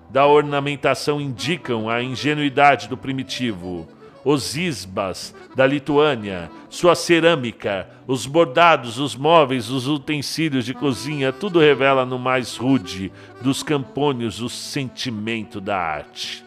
da 0.09 0.25
ornamentação 0.25 1.21
indicam 1.21 1.89
a 1.89 2.01
ingenuidade 2.01 2.87
do 2.87 2.97
primitivo 2.97 3.87
os 4.23 4.57
isbas 4.57 5.33
da 5.55 5.65
Lituânia, 5.65 6.51
sua 6.69 6.95
cerâmica, 6.95 7.87
os 8.05 8.25
bordados, 8.25 8.99
os 8.99 9.15
móveis, 9.15 9.69
os 9.69 9.87
utensílios 9.87 10.65
de 10.65 10.73
cozinha, 10.73 11.31
tudo 11.31 11.59
revela 11.59 12.05
no 12.05 12.19
mais 12.19 12.55
rude 12.55 13.11
dos 13.41 13.63
campônios 13.63 14.41
o 14.41 14.49
sentimento 14.49 15.61
da 15.61 15.77
arte. 15.77 16.43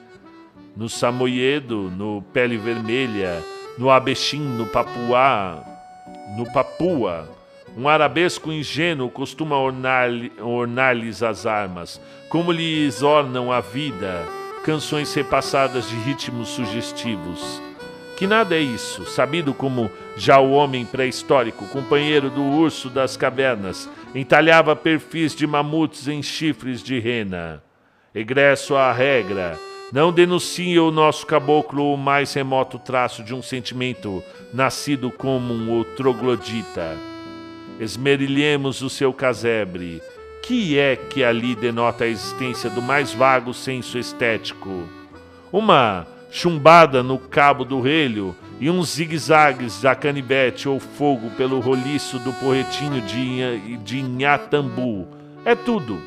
No 0.77 0.89
Samoyedo, 0.89 1.91
no 1.91 2.23
Pele 2.33 2.57
Vermelha, 2.57 3.43
no 3.79 3.91
Abexim, 3.91 4.41
no 4.41 4.67
Papuá, 4.67 5.63
no 6.37 6.51
Papua, 6.53 7.29
um 7.77 7.89
arabesco 7.89 8.53
ingênuo 8.53 9.11
costuma 9.11 9.57
ornar-lhes 9.57 10.33
ornar 10.41 10.97
as 11.31 11.47
armas, 11.47 12.01
como 12.29 12.53
lhes 12.53 13.03
ornam 13.03 13.51
a 13.51 13.61
vida 13.61 14.27
canções 14.63 15.13
repassadas 15.13 15.89
de 15.89 15.97
ritmos 15.97 16.51
sugestivos. 16.51 17.61
Que 18.17 18.27
nada 18.27 18.55
é 18.55 18.61
isso, 18.61 19.05
sabido 19.07 19.53
como 19.53 19.91
já 20.17 20.39
o 20.39 20.53
homem 20.53 20.85
pré-histórico, 20.85 21.67
companheiro 21.69 22.31
do 22.31 22.43
urso 22.43 22.89
das 22.89 23.17
cavernas, 23.17 23.89
entalhava 24.15 24.77
perfis 24.77 25.35
de 25.35 25.47
mamutes 25.47 26.07
em 26.07 26.23
chifres 26.23 26.83
de 26.83 27.01
rena. 27.01 27.63
Egresso 28.15 28.77
à 28.77 28.93
regra, 28.93 29.59
não 29.93 30.13
denuncia 30.13 30.83
o 30.83 30.93
nosso 30.93 31.27
caboclo 31.27 31.93
o 31.93 31.97
mais 31.97 32.33
remoto 32.33 32.79
traço 32.79 33.25
de 33.25 33.35
um 33.35 33.43
sentimento 33.43 34.23
nascido 34.55 35.11
como 35.11 35.53
um 35.53 35.83
troglodita. 35.97 37.12
Esmerilhemos 37.83 38.81
o 38.81 38.89
seu 38.89 39.13
casebre, 39.13 40.01
que 40.41 40.79
é 40.79 40.95
que 40.95 41.25
ali 41.25 41.57
denota 41.57 42.05
a 42.05 42.07
existência 42.07 42.71
do 42.71 42.81
mais 42.81 43.13
vago 43.13 43.53
senso 43.53 43.99
estético? 43.99 44.85
Uma 45.53 46.07
chumbada 46.31 47.03
no 47.03 47.19
cabo 47.19 47.65
do 47.65 47.81
relho 47.81 48.37
e 48.61 48.71
uns 48.71 48.91
zigue-zagues 48.91 49.83
da 49.83 49.97
canivete 49.97 50.69
ou 50.69 50.79
fogo 50.79 51.31
pelo 51.31 51.59
roliço 51.59 52.21
do 52.21 52.33
porretinho 52.35 53.01
de, 53.01 53.77
de 53.79 53.99
Inhatambu. 53.99 55.09
É 55.45 55.57
tudo. 55.57 56.01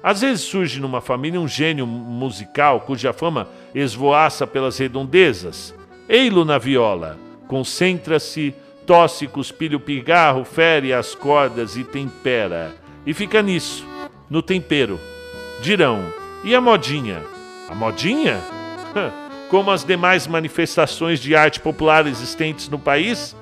Às 0.00 0.20
vezes 0.20 0.42
surge 0.42 0.80
numa 0.80 1.00
família 1.00 1.40
um 1.40 1.48
gênio 1.48 1.88
musical 1.88 2.82
cuja 2.82 3.12
fama 3.12 3.48
esvoaça 3.74 4.46
pelas 4.46 4.78
redondezas. 4.78 5.74
Ei-lo 6.08 6.44
na 6.44 6.56
viola, 6.56 7.18
concentra-se, 7.48 8.54
tosse, 8.88 9.28
cuspilha 9.28 9.76
o 9.76 9.80
pigarro, 9.80 10.46
fere 10.46 10.94
as 10.94 11.14
cordas 11.14 11.76
e 11.76 11.84
tempera 11.84 12.74
e 13.04 13.12
fica 13.12 13.42
nisso, 13.42 13.86
no 14.30 14.40
tempero. 14.40 14.98
Dirão: 15.60 16.02
e 16.42 16.54
a 16.54 16.60
modinha? 16.60 17.22
A 17.68 17.74
modinha? 17.74 18.40
Como 19.50 19.70
as 19.70 19.84
demais 19.84 20.26
manifestações 20.26 21.20
de 21.20 21.36
arte 21.36 21.60
popular 21.60 22.06
existentes 22.06 22.70
no 22.70 22.78
país, 22.78 23.36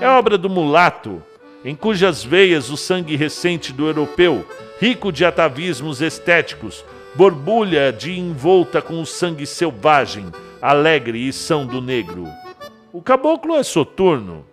é 0.00 0.08
obra 0.08 0.38
do 0.38 0.48
mulato, 0.48 1.20
em 1.64 1.74
cujas 1.74 2.22
veias 2.22 2.70
o 2.70 2.76
sangue 2.76 3.16
recente 3.16 3.72
do 3.72 3.86
europeu, 3.86 4.46
rico 4.80 5.10
de 5.10 5.24
atavismos 5.24 6.00
estéticos, 6.00 6.84
borbulha 7.14 7.92
de 7.92 8.18
envolta 8.18 8.80
com 8.80 9.00
o 9.00 9.06
sangue 9.06 9.46
selvagem, 9.46 10.26
alegre 10.60 11.26
e 11.26 11.32
são 11.32 11.66
do 11.66 11.80
negro. 11.80 12.26
O 12.92 13.02
caboclo 13.02 13.56
é 13.56 13.62
soturno, 13.62 14.44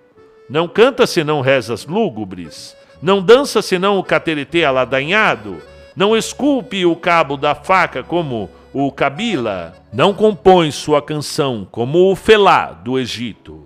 não 0.49 0.67
canta 0.67 1.05
senão 1.05 1.41
rezas 1.41 1.85
lúgubres, 1.85 2.75
não 3.01 3.21
dança 3.21 3.61
senão 3.61 3.99
o 3.99 4.03
cateretê 4.03 4.65
aladainhado, 4.65 5.57
não 5.95 6.17
esculpe 6.17 6.85
o 6.85 6.95
cabo 6.95 7.37
da 7.37 7.53
faca 7.53 8.01
como 8.01 8.49
o 8.73 8.91
Kabila, 8.91 9.75
não 9.91 10.13
compõe 10.13 10.71
sua 10.71 11.01
canção 11.01 11.67
como 11.69 12.11
o 12.11 12.15
Felá 12.15 12.71
do 12.71 12.99
Egito. 12.99 13.65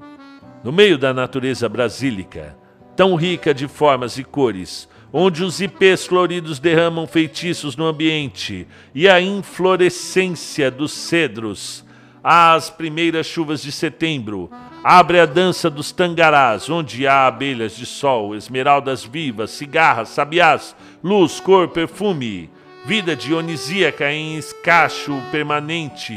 No 0.64 0.72
meio 0.72 0.98
da 0.98 1.14
natureza 1.14 1.68
brasílica, 1.68 2.56
tão 2.96 3.16
rica 3.16 3.54
de 3.54 3.68
formas 3.68 4.18
e 4.18 4.24
cores, 4.24 4.88
onde 5.12 5.44
os 5.44 5.62
ipês 5.62 6.06
floridos 6.06 6.58
derramam 6.60 7.06
feitiços 7.06 7.76
no 7.76 7.86
ambiente 7.86 8.68
e 8.96 9.08
a 9.08 9.22
inflorescência 9.22 10.72
dos 10.72 10.92
cedros, 10.92 11.86
às 12.24 12.70
primeiras 12.70 13.28
chuvas 13.28 13.62
de 13.62 13.72
setembro, 13.72 14.50
Abre 14.84 15.22
a 15.22 15.26
dança 15.26 15.70
dos 15.70 15.94
tangarás, 15.94 16.70
onde 16.70 17.08
há 17.08 17.26
abelhas 17.26 17.74
de 17.74 17.86
sol, 17.86 18.36
esmeraldas 18.36 19.02
vivas, 19.02 19.52
cigarras, 19.52 20.10
sabiás, 20.10 20.76
luz, 21.02 21.40
cor, 21.40 21.70
perfume, 21.70 22.50
vida 22.84 23.16
dionisíaca 23.16 24.12
em 24.12 24.36
escacho 24.36 25.14
permanente. 25.32 26.14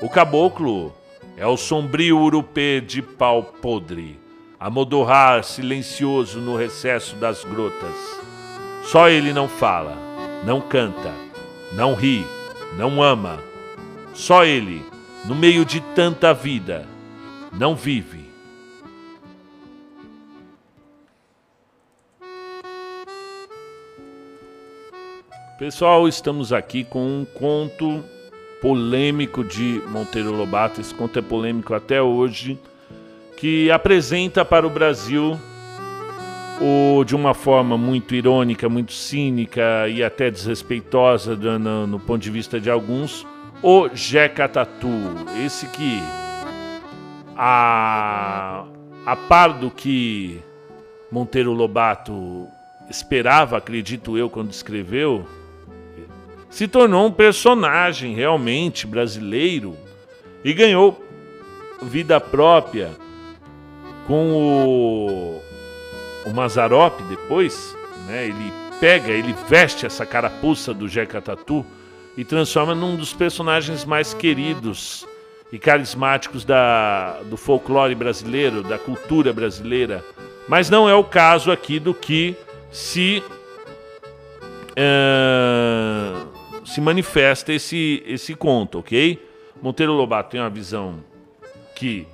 O 0.00 0.08
caboclo 0.08 0.94
é 1.36 1.44
o 1.44 1.56
sombrio 1.56 2.20
urupê 2.20 2.80
de 2.80 3.02
pau 3.02 3.42
podre, 3.42 4.16
a 4.60 4.70
modorrar 4.70 5.42
silencioso 5.42 6.38
no 6.38 6.56
recesso 6.56 7.16
das 7.16 7.42
grotas. 7.42 7.96
Só 8.84 9.08
ele 9.08 9.32
não 9.32 9.48
fala, 9.48 9.98
não 10.44 10.60
canta, 10.60 11.10
não 11.72 11.94
ri, 11.94 12.24
não 12.78 13.02
ama. 13.02 13.40
Só 14.12 14.44
ele, 14.44 14.86
no 15.24 15.34
meio 15.34 15.64
de 15.64 15.80
tanta 15.96 16.32
vida, 16.32 16.93
não 17.58 17.74
vive. 17.74 18.24
Pessoal, 25.58 26.08
estamos 26.08 26.52
aqui 26.52 26.82
com 26.84 27.06
um 27.06 27.24
conto 27.24 28.04
polêmico 28.60 29.44
de 29.44 29.80
Monteiro 29.88 30.32
Lobato. 30.32 30.80
Esse 30.80 30.92
conto 30.92 31.18
é 31.18 31.22
polêmico 31.22 31.72
até 31.74 32.02
hoje, 32.02 32.58
que 33.36 33.70
apresenta 33.70 34.44
para 34.44 34.66
o 34.66 34.70
Brasil 34.70 35.38
ou 36.60 37.04
de 37.04 37.14
uma 37.14 37.34
forma 37.34 37.76
muito 37.76 38.14
irônica, 38.14 38.68
muito 38.68 38.92
cínica 38.92 39.88
e 39.88 40.02
até 40.02 40.30
desrespeitosa 40.30 41.36
no, 41.36 41.86
no 41.86 42.00
ponto 42.00 42.22
de 42.22 42.30
vista 42.30 42.60
de 42.60 42.70
alguns, 42.70 43.26
o 43.62 43.88
Jeca 43.94 44.48
Tatu. 44.48 44.88
Esse 45.44 45.66
que, 45.68 46.00
a, 47.36 48.64
a 49.06 49.16
par 49.16 49.52
do 49.52 49.70
que 49.70 50.40
Monteiro 51.10 51.52
Lobato 51.52 52.46
esperava, 52.88 53.56
acredito 53.56 54.16
eu, 54.18 54.28
quando 54.28 54.50
escreveu, 54.50 55.26
se 56.50 56.68
tornou 56.68 57.06
um 57.06 57.12
personagem 57.12 58.14
realmente 58.14 58.86
brasileiro 58.86 59.76
e 60.44 60.52
ganhou 60.52 61.02
vida 61.82 62.20
própria 62.20 62.90
com 64.06 64.32
o 64.32 65.40
o 66.24 66.32
Mazarop 66.32 67.00
depois, 67.02 67.76
né, 68.06 68.26
ele 68.26 68.52
pega, 68.80 69.10
ele 69.10 69.34
veste 69.48 69.86
essa 69.86 70.06
carapuça 70.06 70.72
do 70.72 70.88
Jeca 70.88 71.20
Tatu 71.20 71.64
e 72.16 72.24
transforma 72.24 72.74
num 72.74 72.96
dos 72.96 73.12
personagens 73.12 73.84
mais 73.84 74.14
queridos 74.14 75.06
e 75.54 75.58
carismáticos 75.58 76.44
da, 76.44 77.20
do 77.30 77.36
folclore 77.36 77.94
brasileiro, 77.94 78.64
da 78.64 78.76
cultura 78.76 79.32
brasileira. 79.32 80.04
Mas 80.48 80.68
não 80.68 80.88
é 80.88 80.94
o 80.96 81.04
caso 81.04 81.52
aqui 81.52 81.78
do 81.78 81.94
que 81.94 82.34
se, 82.72 83.22
uh, 84.72 86.66
se 86.66 86.80
manifesta 86.80 87.52
esse, 87.52 88.02
esse 88.04 88.34
conto, 88.34 88.80
ok? 88.80 89.24
Monteiro 89.62 89.92
Lobato 89.92 90.30
tem 90.30 90.40
uma 90.40 90.50
visão 90.50 91.04
que 91.76 92.04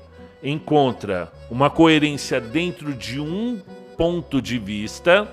encontra 0.42 1.32
uma 1.50 1.70
coerência 1.70 2.42
dentro 2.42 2.92
de 2.92 3.18
um 3.18 3.58
ponto 3.96 4.42
de 4.42 4.58
vista, 4.58 5.26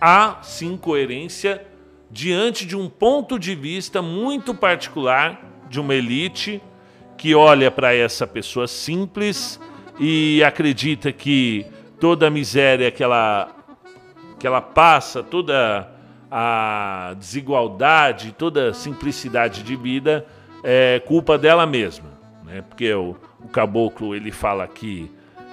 há 0.00 0.38
sim 0.42 0.76
coerência 0.76 1.66
diante 2.08 2.64
de 2.64 2.76
um 2.76 2.88
ponto 2.88 3.36
de 3.36 3.56
vista 3.56 4.00
muito 4.00 4.54
particular 4.54 5.44
de 5.68 5.80
uma 5.80 5.92
elite 5.92 6.62
que 7.20 7.34
olha 7.34 7.70
para 7.70 7.94
essa 7.94 8.26
pessoa 8.26 8.66
simples 8.66 9.60
e 9.98 10.42
acredita 10.42 11.12
que 11.12 11.66
toda 12.00 12.28
a 12.28 12.30
miséria 12.30 12.90
que 12.90 13.02
ela, 13.02 13.46
que 14.38 14.46
ela 14.46 14.62
passa, 14.62 15.22
toda 15.22 15.86
a 16.30 17.14
desigualdade, 17.18 18.32
toda 18.32 18.70
a 18.70 18.72
simplicidade 18.72 19.62
de 19.62 19.76
vida 19.76 20.24
é 20.64 20.98
culpa 21.04 21.36
dela 21.36 21.66
mesma. 21.66 22.08
Né? 22.42 22.64
Porque 22.66 22.90
o, 22.94 23.14
o 23.44 23.48
caboclo 23.48 24.14
ele 24.14 24.32
fala 24.32 24.66
que 24.66 25.10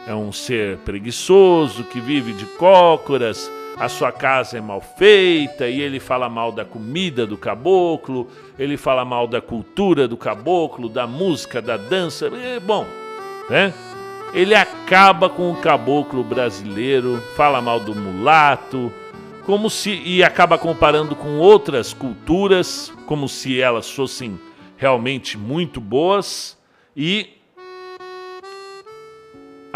é 0.08 0.16
um 0.16 0.32
ser 0.32 0.78
preguiçoso 0.86 1.84
que 1.84 2.00
vive 2.00 2.32
de 2.32 2.46
cócoras, 2.46 3.52
a 3.80 3.88
sua 3.88 4.12
casa 4.12 4.58
é 4.58 4.62
mal 4.62 4.82
feita 4.82 5.68
e 5.68 5.80
ele 5.80 6.00
fala 6.00 6.28
mal 6.28 6.52
da 6.52 6.66
comida 6.66 7.28
do 7.28 7.38
caboclo, 7.38 8.28
ele 8.58 8.76
fala 8.76 9.06
mal 9.06 9.28
da 9.28 9.40
cultura 9.40 10.08
do 10.08 10.18
caboclo, 10.18 10.90
da 10.90 11.06
música, 11.06 11.62
da 11.62 11.78
dança. 11.78 12.28
É 12.28 12.60
bom, 12.60 12.86
né? 13.50 13.74
Ele 14.34 14.56
acaba 14.56 15.30
com 15.30 15.52
o 15.52 15.58
caboclo 15.58 16.24
brasileiro, 16.24 17.22
fala 17.36 17.62
mal 17.62 17.80
do 17.80 17.96
mulato, 17.96 18.92
como 19.46 19.70
se 19.70 20.02
e 20.04 20.24
acaba 20.24 20.58
comparando 20.58 21.16
com 21.16 21.38
outras 21.38 21.94
culturas, 21.94 22.92
como 23.06 23.30
se 23.30 23.62
elas 23.62 23.90
fossem 23.90 24.40
realmente 24.76 25.38
muito 25.38 25.80
boas 25.80 26.58
e 26.96 27.37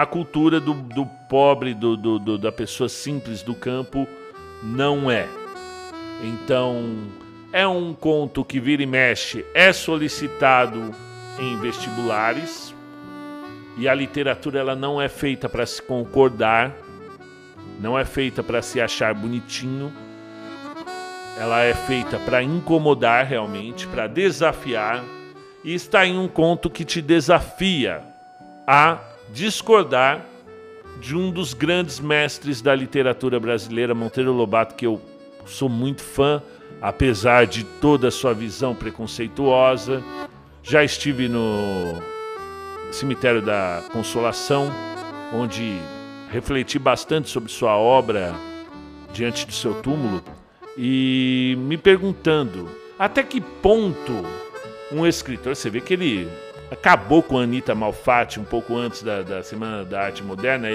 a 0.02 0.06
cultura 0.08 0.60
do, 0.60 0.74
do 0.74 1.06
pobre, 1.06 1.76
do, 1.76 1.96
do, 1.96 2.18
do, 2.18 2.36
da 2.36 2.52
pessoa 2.52 2.90
simples 2.90 3.44
do 3.44 3.54
campo, 3.54 4.08
não 4.64 5.12
é. 5.12 5.28
Então, 6.24 7.08
é 7.54 7.68
um 7.68 7.94
conto 7.94 8.44
que 8.44 8.60
vira 8.60 8.82
e 8.82 8.88
mexe, 8.88 9.46
é 9.54 9.72
solicitado 9.72 10.92
em 11.40 11.56
vestibulares 11.60 12.74
e 13.78 13.88
a 13.88 13.94
literatura 13.94 14.60
ela 14.60 14.76
não 14.76 15.00
é 15.00 15.08
feita 15.08 15.48
para 15.48 15.68
se 15.68 15.80
concordar, 15.80 16.76
não 17.80 17.98
é 17.98 18.04
feita 18.04 18.42
para 18.42 18.64
se 18.64 18.82
achar 18.82 19.14
bonitinho, 19.14 19.94
ela 21.38 21.62
é 21.62 21.76
feita 21.76 22.18
para 22.18 22.42
incomodar 22.42 23.28
realmente, 23.28 23.86
para 23.86 24.08
desafiar 24.08 25.04
e 25.64 25.76
está 25.76 26.08
em 26.08 26.18
um 26.18 26.28
conto 26.28 26.72
que 26.72 26.84
te 26.84 27.04
desafia 27.04 28.02
a 28.66 29.11
discordar 29.34 30.26
de 31.00 31.16
um 31.16 31.32
dos 31.32 31.54
grandes 31.54 32.00
mestres 32.00 32.62
da 32.62 32.76
literatura 32.76 33.40
brasileira, 33.40 33.96
Monteiro 33.96 34.32
Lobato, 34.32 34.76
que 34.76 34.86
eu 34.86 35.02
sou 35.46 35.68
muito 35.68 36.02
fã, 36.02 36.42
apesar 36.82 37.48
de 37.48 37.64
toda 37.64 38.10
a 38.10 38.12
sua 38.12 38.34
visão 38.34 38.76
preconceituosa. 38.76 40.04
Já 40.62 40.84
estive 40.84 41.28
no 41.28 42.02
Cemitério 42.92 43.42
da 43.42 43.84
Consolação, 43.92 44.72
onde 45.34 45.80
refleti 46.30 46.78
bastante 46.78 47.30
sobre 47.30 47.52
sua 47.52 47.76
obra 47.76 48.34
diante 49.12 49.46
do 49.46 49.54
seu 49.54 49.82
túmulo 49.82 50.24
e 50.78 51.56
me 51.60 51.78
perguntando 51.78 52.70
até 52.98 53.24
que 53.24 53.42
ponto 53.42 54.14
um 54.92 55.06
escritor, 55.08 55.56
você 55.56 55.70
vê 55.70 55.82
que 55.82 55.94
ele 55.94 56.30
acabou 56.72 57.22
com 57.22 57.38
a 57.38 57.44
Anitta 57.44 57.76
Malfatti 57.76 58.40
um 58.40 58.46
pouco 58.46 58.78
antes 58.78 59.04
da, 59.04 59.22
da 59.22 59.44
Semana 59.44 59.84
da 59.84 60.04
Arte 60.04 60.24
Moderna, 60.24 60.70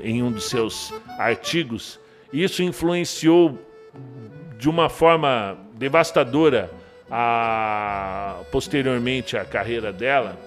em 0.00 0.22
um 0.22 0.30
dos 0.30 0.44
seus 0.48 0.94
artigos. 1.18 1.98
Isso 2.32 2.62
influenciou 2.62 3.58
de 4.56 4.70
uma 4.70 4.88
forma 4.88 5.58
devastadora 5.74 6.70
a, 7.10 8.36
posteriormente 8.52 9.36
a 9.36 9.44
carreira 9.44 9.92
dela. 9.92 10.38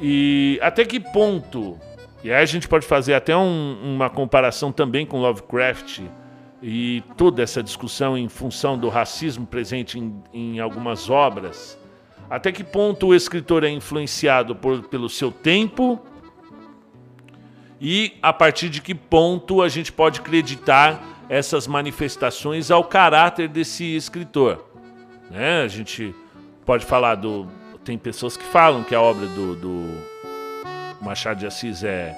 E 0.00 0.58
até 0.60 0.84
que 0.84 0.98
ponto, 0.98 1.78
e 2.24 2.32
aí 2.32 2.42
a 2.42 2.46
gente 2.46 2.66
pode 2.66 2.84
fazer 2.84 3.14
até 3.14 3.36
um, 3.36 3.94
uma 3.94 4.10
comparação 4.10 4.72
também 4.72 5.06
com 5.06 5.20
Lovecraft 5.20 6.00
e 6.60 7.04
toda 7.16 7.40
essa 7.40 7.62
discussão 7.62 8.18
em 8.18 8.28
função 8.28 8.76
do 8.76 8.88
racismo 8.88 9.46
presente 9.46 9.98
em, 9.98 10.22
em 10.32 10.58
algumas 10.58 11.08
obras 11.08 11.78
até 12.32 12.50
que 12.50 12.64
ponto 12.64 13.08
o 13.08 13.14
escritor 13.14 13.62
é 13.62 13.68
influenciado 13.68 14.56
por, 14.56 14.84
pelo 14.84 15.06
seu 15.06 15.30
tempo 15.30 16.00
e 17.78 18.14
a 18.22 18.32
partir 18.32 18.70
de 18.70 18.80
que 18.80 18.94
ponto 18.94 19.60
a 19.60 19.68
gente 19.68 19.92
pode 19.92 20.20
acreditar 20.20 20.98
essas 21.28 21.66
manifestações 21.66 22.70
ao 22.70 22.84
caráter 22.84 23.48
desse 23.48 23.84
escritor. 23.94 24.64
Né? 25.30 25.60
A 25.62 25.68
gente 25.68 26.14
pode 26.64 26.86
falar 26.86 27.16
do. 27.16 27.46
Tem 27.84 27.98
pessoas 27.98 28.34
que 28.34 28.44
falam 28.44 28.82
que 28.82 28.94
a 28.94 29.00
obra 29.02 29.26
do, 29.26 29.54
do 29.54 29.84
Machado 31.02 31.40
de 31.40 31.46
Assis 31.46 31.84
é, 31.84 32.16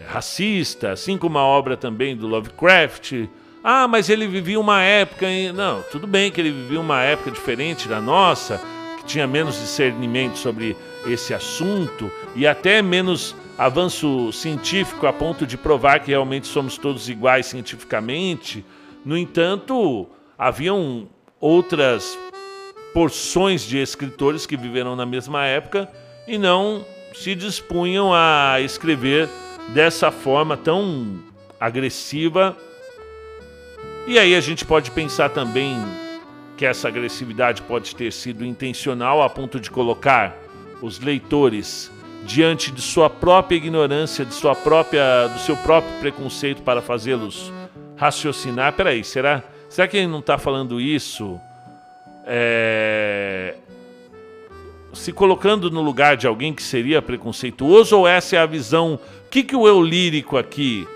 é 0.00 0.06
racista, 0.06 0.92
assim 0.92 1.18
como 1.18 1.38
a 1.38 1.42
obra 1.42 1.76
também 1.76 2.16
do 2.16 2.28
Lovecraft. 2.28 3.26
Ah, 3.64 3.88
mas 3.88 4.08
ele 4.08 4.28
vivia 4.28 4.60
uma 4.60 4.80
época. 4.80 5.26
Em... 5.26 5.50
Não, 5.50 5.82
tudo 5.90 6.06
bem 6.06 6.30
que 6.30 6.40
ele 6.40 6.52
vivia 6.52 6.80
uma 6.80 7.02
época 7.02 7.32
diferente 7.32 7.88
da 7.88 8.00
nossa 8.00 8.73
tinha 9.06 9.26
menos 9.26 9.60
discernimento 9.60 10.36
sobre 10.36 10.76
esse 11.06 11.34
assunto 11.34 12.10
e 12.34 12.46
até 12.46 12.82
menos 12.82 13.34
avanço 13.56 14.32
científico 14.32 15.06
a 15.06 15.12
ponto 15.12 15.46
de 15.46 15.56
provar 15.56 16.00
que 16.00 16.10
realmente 16.10 16.46
somos 16.46 16.76
todos 16.76 17.08
iguais 17.08 17.46
cientificamente. 17.46 18.64
No 19.04 19.16
entanto, 19.16 20.08
haviam 20.38 21.08
outras 21.40 22.18
porções 22.92 23.62
de 23.62 23.78
escritores 23.78 24.46
que 24.46 24.56
viveram 24.56 24.96
na 24.96 25.04
mesma 25.04 25.44
época 25.44 25.88
e 26.26 26.38
não 26.38 26.84
se 27.14 27.34
dispunham 27.34 28.12
a 28.12 28.60
escrever 28.60 29.28
dessa 29.68 30.10
forma 30.10 30.56
tão 30.56 31.18
agressiva. 31.60 32.56
E 34.06 34.18
aí 34.18 34.34
a 34.34 34.40
gente 34.40 34.64
pode 34.64 34.90
pensar 34.90 35.30
também 35.30 35.76
que 36.56 36.64
essa 36.64 36.88
agressividade 36.88 37.62
pode 37.62 37.94
ter 37.94 38.12
sido 38.12 38.44
intencional 38.44 39.22
a 39.22 39.28
ponto 39.28 39.58
de 39.58 39.70
colocar 39.70 40.36
os 40.80 41.00
leitores 41.00 41.90
diante 42.24 42.70
de 42.70 42.80
sua 42.80 43.10
própria 43.10 43.56
ignorância, 43.56 44.24
de 44.24 44.34
sua 44.34 44.54
própria, 44.54 45.28
do 45.28 45.38
seu 45.38 45.56
próprio 45.56 45.92
preconceito 46.00 46.62
para 46.62 46.80
fazê-los 46.80 47.52
raciocinar. 47.96 48.72
Peraí, 48.72 49.04
será, 49.04 49.42
será 49.68 49.86
que 49.86 49.96
ele 49.96 50.06
não 50.06 50.20
está 50.20 50.38
falando 50.38 50.80
isso 50.80 51.38
é, 52.26 53.54
se 54.92 55.12
colocando 55.12 55.70
no 55.70 55.82
lugar 55.82 56.16
de 56.16 56.26
alguém 56.26 56.54
que 56.54 56.62
seria 56.62 57.02
preconceituoso 57.02 57.98
ou 57.98 58.08
essa 58.08 58.36
é 58.36 58.38
a 58.38 58.46
visão? 58.46 58.94
O 58.94 59.28
que, 59.28 59.42
que 59.42 59.56
o 59.56 59.66
eu 59.66 59.82
lírico 59.82 60.36
aqui? 60.36 60.86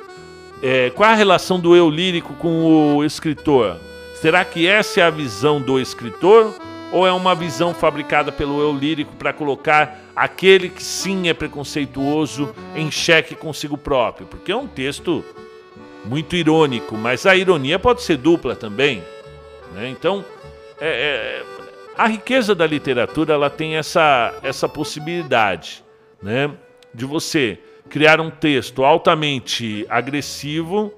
É, 0.62 0.90
qual 0.90 1.10
a 1.10 1.14
relação 1.14 1.60
do 1.60 1.76
eu 1.76 1.90
lírico 1.90 2.34
com 2.34 2.96
o 2.96 3.04
escritor? 3.04 3.76
Será 4.20 4.44
que 4.44 4.66
essa 4.66 5.00
é 5.00 5.04
a 5.04 5.10
visão 5.10 5.60
do 5.60 5.78
escritor 5.78 6.52
ou 6.90 7.06
é 7.06 7.12
uma 7.12 7.36
visão 7.36 7.72
fabricada 7.72 8.32
pelo 8.32 8.60
eu 8.60 8.76
lírico 8.76 9.14
para 9.14 9.32
colocar 9.32 9.96
aquele 10.16 10.68
que 10.68 10.82
sim 10.82 11.28
é 11.28 11.34
preconceituoso 11.34 12.52
em 12.74 12.90
xeque 12.90 13.36
consigo 13.36 13.78
próprio? 13.78 14.26
Porque 14.26 14.50
é 14.50 14.56
um 14.56 14.66
texto 14.66 15.24
muito 16.04 16.34
irônico, 16.34 16.96
mas 16.96 17.26
a 17.26 17.36
ironia 17.36 17.78
pode 17.78 18.02
ser 18.02 18.16
dupla 18.16 18.56
também. 18.56 19.04
Né? 19.72 19.88
Então, 19.88 20.24
é, 20.80 20.88
é, 20.88 21.44
a 21.96 22.08
riqueza 22.08 22.56
da 22.56 22.66
literatura 22.66 23.34
ela 23.34 23.48
tem 23.48 23.76
essa, 23.76 24.34
essa 24.42 24.68
possibilidade 24.68 25.84
né? 26.20 26.50
de 26.92 27.04
você 27.04 27.56
criar 27.88 28.20
um 28.20 28.30
texto 28.30 28.84
altamente 28.84 29.86
agressivo 29.88 30.92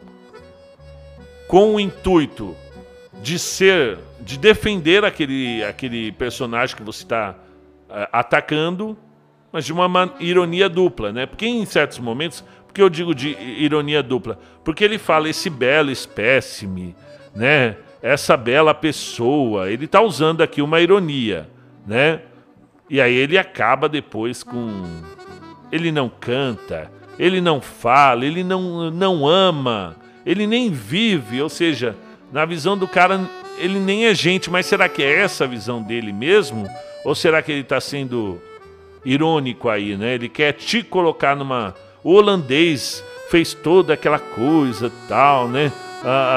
com 1.47 1.75
o 1.75 1.81
intuito 1.81 2.57
de 3.23 3.39
ser, 3.39 3.99
de 4.21 4.39
defender 4.39 5.05
aquele, 5.05 5.63
aquele 5.65 6.13
personagem 6.13 6.77
que 6.77 6.83
você 6.83 7.03
está 7.03 7.35
uh, 7.89 7.93
é, 7.95 8.09
atacando, 8.13 8.97
mas 9.53 9.65
de 9.65 9.73
uma 9.73 10.15
ironia 10.21 10.69
dupla, 10.69 11.13
né? 11.13 11.27
Porque 11.27 11.47
em 11.47 11.65
certos 11.65 11.99
momentos, 11.99 12.45
porque 12.67 12.81
eu 12.81 12.89
digo 12.89 13.15
de 13.15 13.31
ironia 13.31 14.03
dupla, 14.03 14.39
porque 14.65 14.85
ele 14.85 14.99
fala 14.99 15.29
esse 15.29 15.51
belo 15.51 15.91
espécime, 15.91 16.95
né? 17.35 17.77
Essa 18.03 18.37
bela 18.37 18.73
pessoa, 18.73 19.71
ele 19.71 19.85
está 19.85 20.01
usando 20.01 20.41
aqui 20.41 20.63
uma 20.63 20.81
ironia, 20.81 21.51
né? 21.87 22.23
E 22.89 23.01
aí 23.01 23.15
ele 23.15 23.37
acaba 23.37 23.89
depois 23.89 24.43
com 24.43 24.85
ele 25.71 25.93
não 25.93 26.09
canta, 26.09 26.91
ele 27.19 27.41
não 27.41 27.61
fala, 27.61 28.25
ele 28.25 28.43
não, 28.43 28.91
não 28.91 29.27
ama, 29.27 29.97
ele 30.25 30.47
nem 30.47 30.71
vive, 30.71 31.41
ou 31.41 31.49
seja, 31.49 31.95
na 32.33 32.45
visão 32.45 32.77
do 32.77 32.87
cara, 32.87 33.21
ele 33.59 33.79
nem 33.79 34.07
é 34.07 34.15
gente, 34.15 34.51
mas 34.51 34.67
será 34.67 34.89
que 34.89 35.03
é 35.03 35.21
essa 35.21 35.45
a 35.45 35.47
visão 35.47 35.83
dele 35.83 36.13
mesmo? 36.13 36.69
Ou 37.05 37.15
será 37.15 37.43
que 37.43 37.51
ele 37.51 37.63
está 37.63 37.81
sendo 37.81 38.41
irônico 39.05 39.69
aí, 39.69 39.97
né? 39.97 40.15
Ele 40.15 40.29
quer 40.29 40.53
te 40.53 40.83
colocar 40.83 41.35
numa. 41.35 41.75
O 42.03 42.15
holandês 42.15 43.05
fez 43.29 43.55
toda 43.55 43.95
aquela 43.95 44.19
coisa 44.19 44.91
tal, 45.09 45.49
né? 45.49 45.73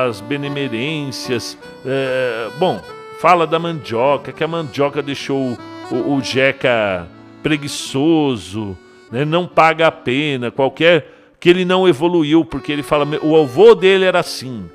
As 0.07 0.21
benemerências. 0.21 1.57
É... 1.85 2.49
Bom, 2.57 2.81
fala 3.19 3.45
da 3.45 3.59
mandioca, 3.59 4.31
que 4.31 4.43
a 4.43 4.47
mandioca 4.47 5.01
deixou 5.01 5.57
o, 5.91 6.15
o 6.15 6.21
Jeca 6.21 7.07
preguiçoso, 7.41 8.77
né? 9.11 9.25
não 9.25 9.45
paga 9.45 9.87
a 9.87 9.91
pena, 9.91 10.49
qualquer. 10.49 11.35
que 11.39 11.49
ele 11.49 11.65
não 11.65 11.87
evoluiu, 11.87 12.43
porque 12.45 12.71
ele 12.71 12.83
fala. 12.83 13.05
O 13.21 13.37
avô 13.37 13.75
dele 13.75 14.05
era 14.05 14.19
assim. 14.19 14.65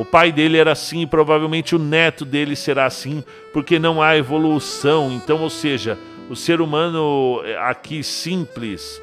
O 0.00 0.04
pai 0.04 0.32
dele 0.32 0.56
era 0.56 0.72
assim 0.72 1.02
e 1.02 1.06
provavelmente 1.06 1.76
o 1.76 1.78
neto 1.78 2.24
dele 2.24 2.56
será 2.56 2.86
assim, 2.86 3.22
porque 3.52 3.78
não 3.78 4.00
há 4.00 4.16
evolução. 4.16 5.12
Então, 5.12 5.42
ou 5.42 5.50
seja, 5.50 5.98
o 6.30 6.34
ser 6.34 6.62
humano 6.62 7.42
aqui 7.68 8.02
simples, 8.02 8.98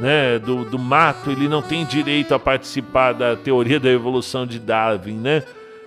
né, 0.00 0.40
do, 0.40 0.64
do 0.64 0.76
mato, 0.76 1.30
ele 1.30 1.46
não 1.46 1.62
tem 1.62 1.84
direito 1.84 2.34
a 2.34 2.38
participar 2.40 3.12
da 3.12 3.36
teoria 3.36 3.78
da 3.78 3.90
evolução 3.90 4.44
de 4.44 4.58
Darwin, 4.58 5.18
né? 5.18 5.44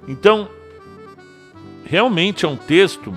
Então, 0.08 0.48
realmente 1.84 2.46
é 2.46 2.48
um 2.48 2.56
texto 2.56 3.14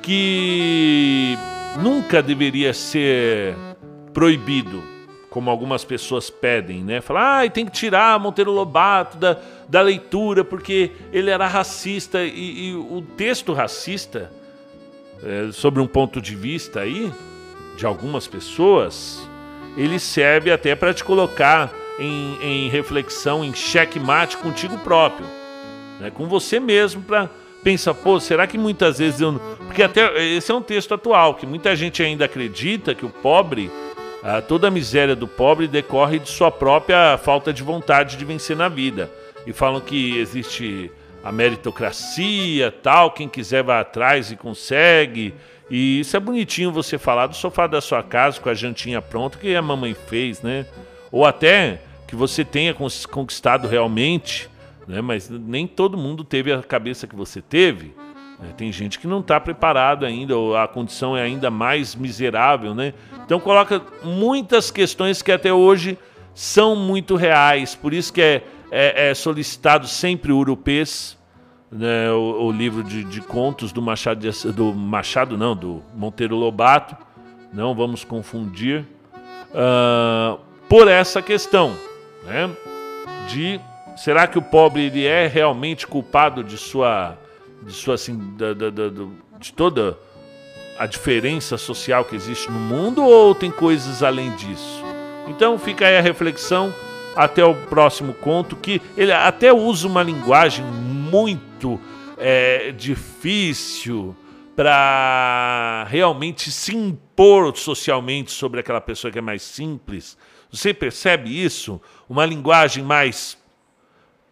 que 0.00 1.36
nunca 1.82 2.22
deveria 2.22 2.72
ser 2.72 3.56
proibido 4.14 4.84
como 5.30 5.50
algumas 5.50 5.84
pessoas 5.84 6.30
pedem, 6.30 6.82
né? 6.82 7.00
Falar, 7.00 7.44
ah, 7.44 7.50
tem 7.50 7.66
que 7.66 7.72
tirar 7.72 8.18
Monteiro 8.18 8.50
Lobato 8.50 9.18
da, 9.18 9.36
da 9.68 9.82
leitura 9.82 10.42
porque 10.42 10.92
ele 11.12 11.30
era 11.30 11.46
racista. 11.46 12.24
E, 12.24 12.70
e 12.70 12.74
o 12.74 13.02
texto 13.16 13.52
racista, 13.52 14.32
é, 15.22 15.52
sobre 15.52 15.80
um 15.80 15.86
ponto 15.86 16.20
de 16.20 16.34
vista 16.34 16.80
aí, 16.80 17.12
de 17.76 17.86
algumas 17.86 18.26
pessoas, 18.26 19.28
ele 19.76 19.98
serve 19.98 20.50
até 20.50 20.74
para 20.74 20.92
te 20.94 21.04
colocar 21.04 21.72
em, 21.98 22.38
em 22.40 22.68
reflexão, 22.68 23.44
em 23.44 23.54
checkmate 23.54 24.36
contigo 24.38 24.78
próprio, 24.78 25.26
né? 26.00 26.10
com 26.10 26.26
você 26.26 26.58
mesmo, 26.58 27.02
para 27.02 27.28
pensar, 27.62 27.94
pô, 27.94 28.18
será 28.18 28.46
que 28.46 28.56
muitas 28.56 28.98
vezes 28.98 29.20
eu. 29.20 29.40
Porque 29.66 29.82
até 29.82 30.24
esse 30.24 30.50
é 30.50 30.54
um 30.54 30.62
texto 30.62 30.94
atual, 30.94 31.34
que 31.34 31.46
muita 31.46 31.76
gente 31.76 32.02
ainda 32.02 32.24
acredita 32.24 32.94
que 32.94 33.04
o 33.04 33.10
pobre 33.10 33.70
ah, 34.22 34.40
toda 34.40 34.68
a 34.68 34.70
miséria 34.70 35.14
do 35.14 35.28
pobre 35.28 35.68
decorre 35.68 36.18
de 36.18 36.28
sua 36.28 36.50
própria 36.50 37.18
falta 37.18 37.52
de 37.52 37.62
vontade 37.62 38.16
de 38.16 38.24
vencer 38.24 38.56
na 38.56 38.68
vida. 38.68 39.10
E 39.48 39.52
falam 39.54 39.80
que 39.80 40.18
existe 40.18 40.92
a 41.24 41.32
meritocracia, 41.32 42.70
tal, 42.70 43.12
quem 43.12 43.26
quiser 43.26 43.62
vai 43.62 43.80
atrás 43.80 44.30
e 44.30 44.36
consegue. 44.36 45.34
E 45.70 46.00
isso 46.00 46.14
é 46.14 46.20
bonitinho 46.20 46.70
você 46.70 46.98
falar 46.98 47.28
do 47.28 47.34
sofá 47.34 47.66
da 47.66 47.80
sua 47.80 48.02
casa 48.02 48.38
com 48.38 48.50
a 48.50 48.54
jantinha 48.54 49.00
pronta 49.00 49.38
que 49.38 49.56
a 49.56 49.62
mamãe 49.62 49.94
fez, 49.94 50.42
né? 50.42 50.66
Ou 51.10 51.24
até 51.24 51.80
que 52.06 52.14
você 52.14 52.44
tenha 52.44 52.74
conquistado 52.74 53.66
realmente, 53.66 54.50
né? 54.86 55.00
Mas 55.00 55.30
nem 55.30 55.66
todo 55.66 55.96
mundo 55.96 56.24
teve 56.24 56.52
a 56.52 56.62
cabeça 56.62 57.06
que 57.06 57.16
você 57.16 57.40
teve. 57.40 57.94
Né? 58.38 58.50
Tem 58.54 58.70
gente 58.70 58.98
que 58.98 59.06
não 59.06 59.20
está 59.20 59.40
preparado 59.40 60.04
ainda, 60.04 60.36
ou 60.36 60.58
a 60.58 60.68
condição 60.68 61.16
é 61.16 61.22
ainda 61.22 61.50
mais 61.50 61.94
miserável, 61.94 62.74
né? 62.74 62.92
Então 63.24 63.40
coloca 63.40 63.80
muitas 64.04 64.70
questões 64.70 65.22
que 65.22 65.32
até 65.32 65.50
hoje 65.54 65.96
são 66.34 66.76
muito 66.76 67.16
reais, 67.16 67.74
por 67.74 67.94
isso 67.94 68.12
que 68.12 68.20
é, 68.20 68.42
é, 68.70 69.10
é 69.10 69.14
solicitado 69.14 69.86
sempre 69.86 70.32
o 70.32 70.38
Urupês, 70.38 71.18
né? 71.70 72.10
o, 72.10 72.46
o, 72.46 72.52
livro 72.52 72.82
de, 72.82 73.04
de, 73.04 73.20
contos 73.20 73.72
do 73.72 73.82
Machado, 73.82 74.20
de, 74.20 74.52
do 74.52 74.74
Machado, 74.74 75.36
não, 75.36 75.54
do 75.54 75.82
Monteiro 75.94 76.36
Lobato, 76.36 76.96
não 77.52 77.74
vamos 77.74 78.04
confundir, 78.04 78.84
uh, 79.50 80.38
por 80.68 80.88
essa 80.88 81.22
questão, 81.22 81.74
né? 82.24 82.50
De 83.28 83.60
será 83.96 84.26
que 84.26 84.38
o 84.38 84.42
pobre 84.42 84.84
ele 84.84 85.04
é 85.04 85.26
realmente 85.26 85.86
culpado 85.86 86.44
de 86.44 86.56
sua, 86.56 87.16
de 87.62 87.72
sua 87.72 87.94
assim, 87.94 88.16
da, 88.36 88.52
da, 88.52 88.70
da, 88.70 88.88
de 89.38 89.52
toda 89.52 89.98
a 90.78 90.86
diferença 90.86 91.58
social 91.58 92.04
que 92.04 92.14
existe 92.14 92.50
no 92.50 92.58
mundo 92.58 93.02
ou 93.02 93.34
tem 93.34 93.50
coisas 93.50 94.02
além 94.02 94.30
disso? 94.36 94.84
Então 95.26 95.58
fica 95.58 95.86
aí 95.86 95.96
a 95.96 96.00
reflexão 96.00 96.72
até 97.18 97.44
o 97.44 97.52
próximo 97.52 98.14
conto, 98.14 98.54
que 98.54 98.80
ele 98.96 99.10
até 99.10 99.52
usa 99.52 99.88
uma 99.88 100.04
linguagem 100.04 100.64
muito 100.64 101.80
é, 102.16 102.70
difícil 102.70 104.14
para 104.54 105.84
realmente 105.88 106.52
se 106.52 106.76
impor 106.76 107.56
socialmente 107.56 108.30
sobre 108.30 108.60
aquela 108.60 108.80
pessoa 108.80 109.10
que 109.10 109.18
é 109.18 109.20
mais 109.20 109.42
simples. 109.42 110.16
Você 110.48 110.72
percebe 110.72 111.44
isso? 111.44 111.80
Uma 112.08 112.24
linguagem 112.24 112.84
mais 112.84 113.36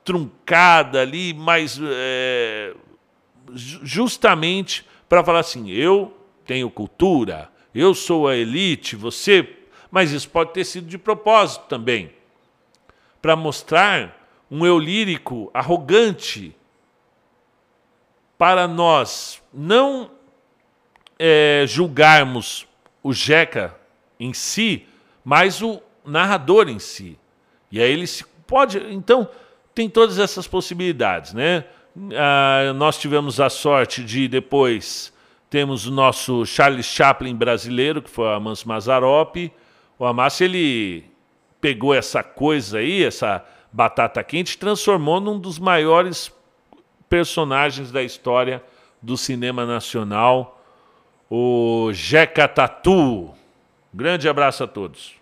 truncada 0.05 1.03
ali, 1.03 1.35
mais 1.35 1.81
é, 1.83 2.73
justamente 3.53 4.87
para 5.09 5.25
falar 5.25 5.41
assim: 5.41 5.71
eu 5.71 6.17
tenho 6.45 6.71
cultura, 6.71 7.51
eu 7.75 7.95
sou 7.95 8.29
a 8.29 8.37
elite, 8.37 8.95
você. 8.95 9.57
Mas 9.91 10.13
isso 10.13 10.31
pode 10.31 10.53
ter 10.53 10.65
sido 10.65 10.87
de 10.87 10.99
propósito 10.99 11.65
também 11.69 12.16
para 13.27 13.35
mostrar 13.35 14.25
um 14.49 14.65
eu 14.65 14.79
lírico 14.79 15.51
arrogante 15.53 16.55
para 18.39 18.69
nós 18.69 19.43
não 19.53 20.13
é, 21.19 21.65
julgarmos 21.67 22.69
o 23.03 23.13
Jeca 23.13 23.75
em 24.21 24.33
si, 24.33 24.87
mas 25.25 25.61
o 25.61 25.83
narrador 26.05 26.69
em 26.69 26.79
si. 26.79 27.19
E 27.69 27.83
aí 27.83 27.91
ele 27.91 28.07
se 28.07 28.25
pode. 28.47 28.79
Então, 28.95 29.29
tem 29.75 29.91
todas 29.91 30.21
essas 30.21 30.47
possibilidades, 30.47 31.35
né? 31.35 31.65
Ah, 32.15 32.73
nós 32.77 32.97
tivemos 32.97 33.41
a 33.41 33.51
sorte 33.51 34.05
de 34.05 34.29
depois 34.29 35.13
temos 35.51 35.85
o 35.85 35.91
nosso 35.91 36.47
Charles 36.47 36.87
Chaplin 36.87 37.35
brasileiro, 37.35 38.01
que 38.01 38.09
foi 38.09 38.27
o 38.27 38.35
Amancio 38.35 38.69
Mazzaropi. 38.69 39.53
O 39.99 40.05
Amancio, 40.05 40.45
ele 40.45 41.16
pegou 41.61 41.95
essa 41.95 42.23
coisa 42.23 42.79
aí, 42.79 43.05
essa 43.05 43.45
batata 43.73 44.23
quente, 44.23 44.59
transformou 44.59 45.21
num 45.21 45.39
dos 45.39 45.59
maiores 45.59 46.33
personagens 47.09 47.91
da 47.91 48.03
história 48.03 48.63
do 49.03 49.17
cinema 49.17 49.65
nacional, 49.67 50.63
o 51.31 51.91
Jeca 51.93 52.49
Tatu. 52.49 53.31
Grande 53.93 54.29
abraço 54.29 54.65
a 54.65 54.67
todos. 54.67 55.15